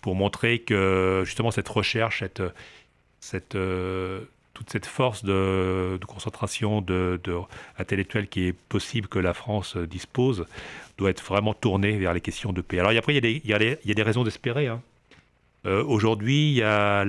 [0.00, 2.42] pour montrer que justement cette recherche, cette,
[3.20, 3.56] cette
[4.56, 7.20] toute cette force de, concentration de,
[7.78, 10.46] intellectuelle qui est possible que la France dispose
[10.96, 12.78] doit être vraiment tournée vers les questions de paix.
[12.78, 14.68] Alors après, il y a des, raisons d'espérer.
[14.68, 14.80] Hein.
[15.66, 17.04] Euh, aujourd'hui, il, y a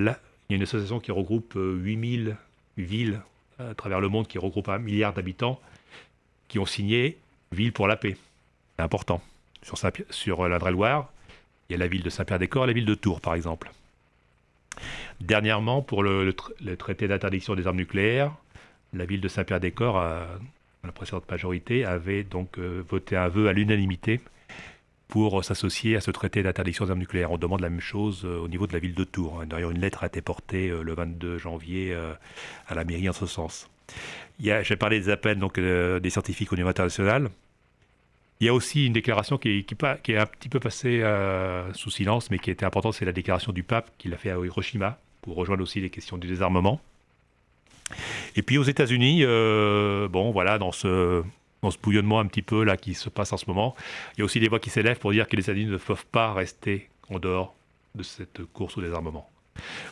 [0.50, 2.34] une association qui regroupe 8000 euh,
[2.76, 3.22] villes
[3.60, 5.62] à travers le monde, qui regroupe un milliard d'habitants,
[6.50, 7.18] qui ont signé
[7.54, 8.18] Ville pour la paix.
[8.76, 9.22] C'est important.
[9.64, 9.78] Sur,
[10.10, 11.10] sur l'Indre-et-Loire,
[11.70, 13.72] il y a la ville de Saint-Pierre-des-Corps et la ville de Tours, par exemple.
[15.22, 18.32] Dernièrement, pour le, le tr- le traité d'interdiction des armes nucléaires,
[18.94, 20.28] la ville de Saint-Pierre-des-Corps, à-
[20.84, 24.22] la précédente majorité, avait donc euh, voté un vœu à l'unanimité
[25.10, 27.32] pour euh, s'associer à ce traité d'interdiction des armes nucléaires.
[27.32, 29.44] On demande la même chose euh, au niveau de la ville de Tours.
[29.46, 32.14] D'ailleurs, une lettre a été portée euh, le 22 janvier euh,
[32.68, 33.70] à la mairie en ce sens.
[34.40, 37.30] J'ai parlé des appels donc, euh, des scientifiques au niveau international.
[38.40, 42.30] Il y a aussi une déclaration qui est, un petit peu passée euh, sous silence,
[42.30, 45.36] mais qui était importante, c'est la déclaration du pape qu'il a fait à Hiroshima, pour
[45.36, 46.80] rejoindre aussi les questions du désarmement.
[48.36, 51.24] Et puis aux États-Unis, euh, bon voilà, dans ce,
[51.64, 53.76] dans ce bouillonnement un petit peu là qui se passe en ce moment,
[54.16, 56.06] il y a aussi des voix qui s'élèvent pour dire que les États-Unis ne peuvent
[56.06, 57.56] pas rester en dehors
[57.96, 59.28] de cette course au désarmement.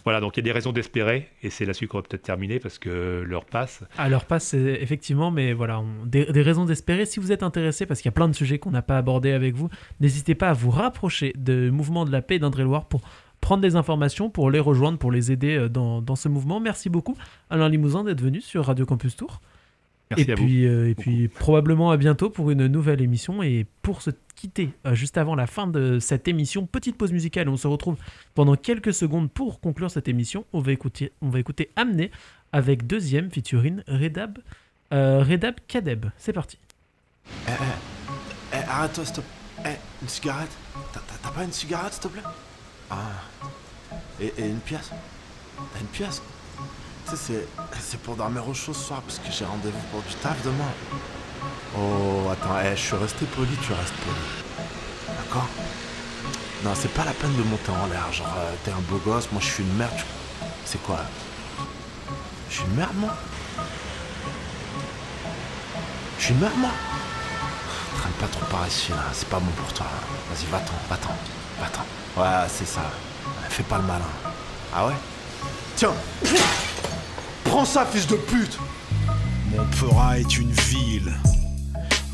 [0.03, 2.59] Voilà, donc il y a des raisons d'espérer, et c'est là-dessus qu'on va peut-être terminer
[2.59, 3.83] parce que l'heure passe.
[3.97, 7.05] À leur passe, c'est effectivement, mais voilà, on- des, des raisons d'espérer.
[7.05, 9.31] Si vous êtes intéressé, parce qu'il y a plein de sujets qu'on n'a pas abordés
[9.31, 13.01] avec vous, n'hésitez pas à vous rapprocher de Mouvement de la Paix d'Indre-et-Loire pour
[13.41, 16.59] prendre des informations, pour les rejoindre, pour les aider euh, dans, dans ce mouvement.
[16.59, 17.15] Merci beaucoup,
[17.49, 19.41] Alain Limousin, d'être venu sur Radio Campus Tour.
[20.11, 20.43] Merci et à vous.
[20.45, 23.41] puis, euh, et puis probablement à bientôt pour une nouvelle émission.
[23.43, 27.49] Et pour se quitter euh, juste avant la fin de cette émission, petite pause musicale.
[27.49, 27.97] On se retrouve
[28.33, 30.45] pendant quelques secondes pour conclure cette émission.
[30.53, 32.11] On va écouter, on va écouter Amené
[32.51, 34.37] avec deuxième featuring Redab,
[34.93, 36.05] euh, Redab Kadeb.
[36.17, 36.57] C'est parti.
[37.47, 39.25] Eh, eh, eh, arrête-toi, stop.
[39.65, 39.69] Eh,
[40.01, 40.51] une cigarette?
[40.93, 42.21] T'as- pas une cigarette, s'il te plaît?
[42.89, 42.97] Ah.
[44.21, 44.91] Et, une pièce?
[45.81, 46.21] Une pièce?
[47.05, 47.47] Tu sais, c'est-
[47.79, 50.71] c'est pour dormir au chaud ce soir parce que j'ai rendez-vous pour du taf demain.
[51.77, 55.15] Oh, attends, eh, je suis resté poli, tu restes poli.
[55.17, 55.47] D'accord?
[56.63, 58.11] Non, c'est pas la peine de monter en l'air.
[58.11, 59.91] Genre, euh, t'es un beau gosse, moi je suis une merde.
[60.65, 60.99] C'est quoi?
[62.49, 63.15] Je suis une merde, moi?
[66.17, 66.71] Je suis une merde, moi?
[67.97, 69.03] Traîne pas trop par ici, là.
[69.13, 69.85] C'est pas bon pour toi.
[70.31, 71.15] Vas-y, va-t'en, va-t'en,
[71.59, 72.21] va-t'en.
[72.21, 72.81] Ouais, c'est ça.
[73.49, 74.05] Fais pas le malin.
[74.73, 74.93] Ah ouais?
[75.75, 75.93] Tiens
[77.43, 78.57] Prends ça, fils de pute
[79.51, 81.13] Montpera est une ville,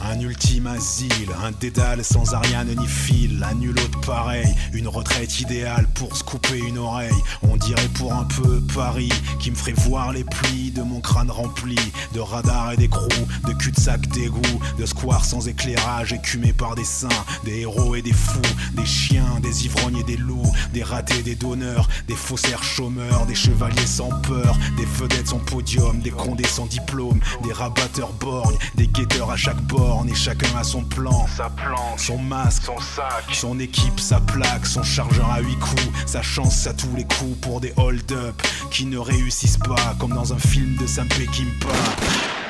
[0.10, 5.40] un ultime asile, un dédale sans Ariane ni fil, un nul autre pareil, une retraite
[5.40, 7.12] idéale pour se couper une oreille.
[7.44, 11.32] On dirait pour un peu Paris qui me ferait voir les plis de mon crâne
[11.32, 11.78] rempli
[12.14, 13.08] de radars et d'écrous,
[13.48, 14.42] de cul-de-sac d'égout,
[14.78, 17.10] de squares sans éclairage écumés par des saints,
[17.44, 18.42] des héros et des fous,
[18.74, 23.36] des chiens, des ivrognes et des loups, des ratés, des donneurs, des faussaires chômeurs, des
[23.36, 28.88] chevaliers sans peur, des vedettes sans podium, des condés sans diplôme, des rabatteurs borgnes, des
[28.88, 29.62] guetteurs à chaque
[29.92, 34.22] borne et chacun a son plan, Sa planche, son masque, son sac, son équipe, sa
[34.22, 38.42] plaque, son chargeur à huit coups, sa chance à tous les coups pour des hold-up
[38.72, 42.41] qui ne réussissent pas, comme dans un film de Sam Peckinpah.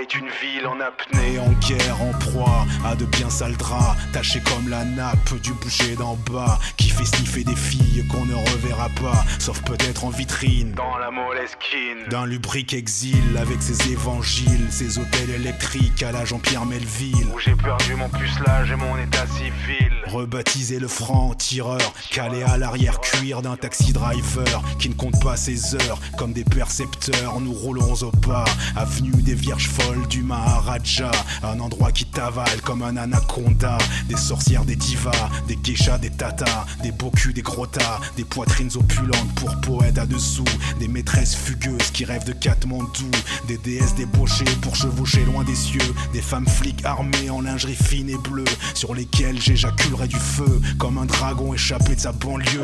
[0.00, 1.34] Est une ville en apnée.
[1.34, 5.52] Et en guerre, en proie à de bien sales draps, taché comme la nappe du
[5.52, 10.08] boucher d'en bas, qui fait sniffer des filles qu'on ne reverra pas, sauf peut-être en
[10.08, 10.72] vitrine.
[10.72, 12.08] Dans la moleskine.
[12.08, 17.28] D'un lubrique exil avec ses évangiles, ses hôtels électriques à la Jean-Pierre Melville.
[17.34, 19.92] Où j'ai perdu mon pucelage et mon état civil.
[20.06, 25.36] Rebaptisé le franc tireur, calé à l'arrière cuir d'un taxi driver qui ne compte pas
[25.36, 27.38] ses heures comme des percepteurs.
[27.40, 28.44] Nous roulons au pas,
[28.76, 31.10] avenue des Vierges folles du Maharaja,
[31.42, 33.78] un endroit qui t'avale comme un anaconda.
[34.08, 38.70] Des sorcières, des divas, des geishas, des tatas, des beaux culs, des grottas, des poitrines
[38.76, 40.44] opulentes pour poètes à dessous,
[40.78, 43.10] des maîtresses fugueuses qui rêvent de Katmandou,
[43.48, 48.10] des déesses débauchées pour chevaucher loin des cieux, des femmes flics armées en lingerie fine
[48.10, 52.60] et bleue, sur lesquelles j'éjaculerai du feu comme un dragon échappé de sa banlieue.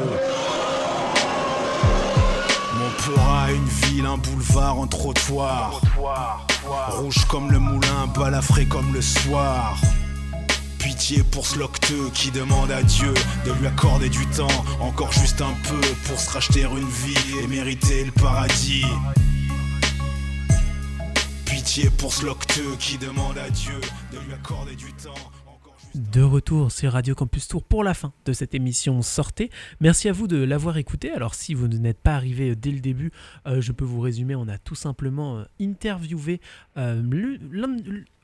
[2.78, 5.80] Montpera, une ville, un boulevard, un trottoir.
[6.68, 9.78] Rouge comme le moulin, balafré comme le soir.
[10.78, 13.12] Pitié pour ce locteux qui demande à Dieu
[13.44, 17.46] de lui accorder du temps, encore juste un peu, pour se racheter une vie et
[17.46, 18.84] mériter le paradis.
[21.44, 23.80] Pitié pour ce locteux qui demande à Dieu
[24.12, 25.45] de lui accorder du temps.
[25.96, 29.50] De retour sur Radio Campus Tour pour la fin de cette émission Sortez.
[29.80, 31.10] Merci à vous de l'avoir écouté.
[31.10, 33.12] Alors si vous n'êtes pas arrivé dès le début,
[33.46, 34.34] euh, je peux vous résumer.
[34.34, 36.42] On a tout simplement euh, interviewé
[36.76, 37.00] euh,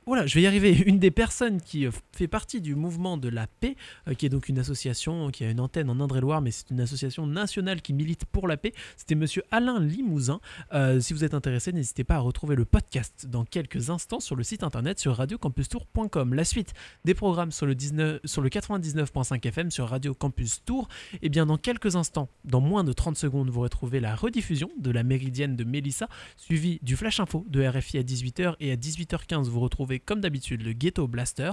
[0.05, 0.77] voilà, je vais y arriver.
[0.87, 3.77] Une des personnes qui euh, fait partie du mouvement de la paix,
[4.09, 6.81] euh, qui est donc une association qui a une antenne en Indre-et-Loire, mais c'est une
[6.81, 8.73] association nationale qui milite pour la paix.
[8.97, 10.41] C'était monsieur Alain Limousin.
[10.73, 14.35] Euh, si vous êtes intéressé, n'hésitez pas à retrouver le podcast dans quelques instants sur
[14.35, 16.35] le site internet sur radiocampustour.com.
[16.35, 16.75] La suite
[17.05, 20.89] des programmes sur le, 19 sur le 99.5 FM sur Radio Campus Tour.
[21.23, 24.91] Et bien dans quelques instants, dans moins de 30 secondes, vous retrouvez la rediffusion de
[24.91, 29.45] la Méridienne de Mélissa, suivie du Flash Info de RFI à 18h et à 18h15,
[29.45, 31.53] vous retrouvez comme d'habitude le Ghetto Blaster.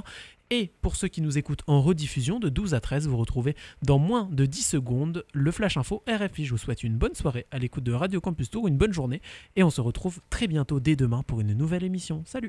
[0.52, 4.00] Et pour ceux qui nous écoutent en rediffusion de 12 à 13, vous retrouvez dans
[4.00, 6.46] moins de 10 secondes le Flash Info RFI.
[6.46, 9.22] Je vous souhaite une bonne soirée à l'écoute de Radio Campus Tour, une bonne journée
[9.56, 12.24] et on se retrouve très bientôt dès demain pour une nouvelle émission.
[12.26, 12.48] Salut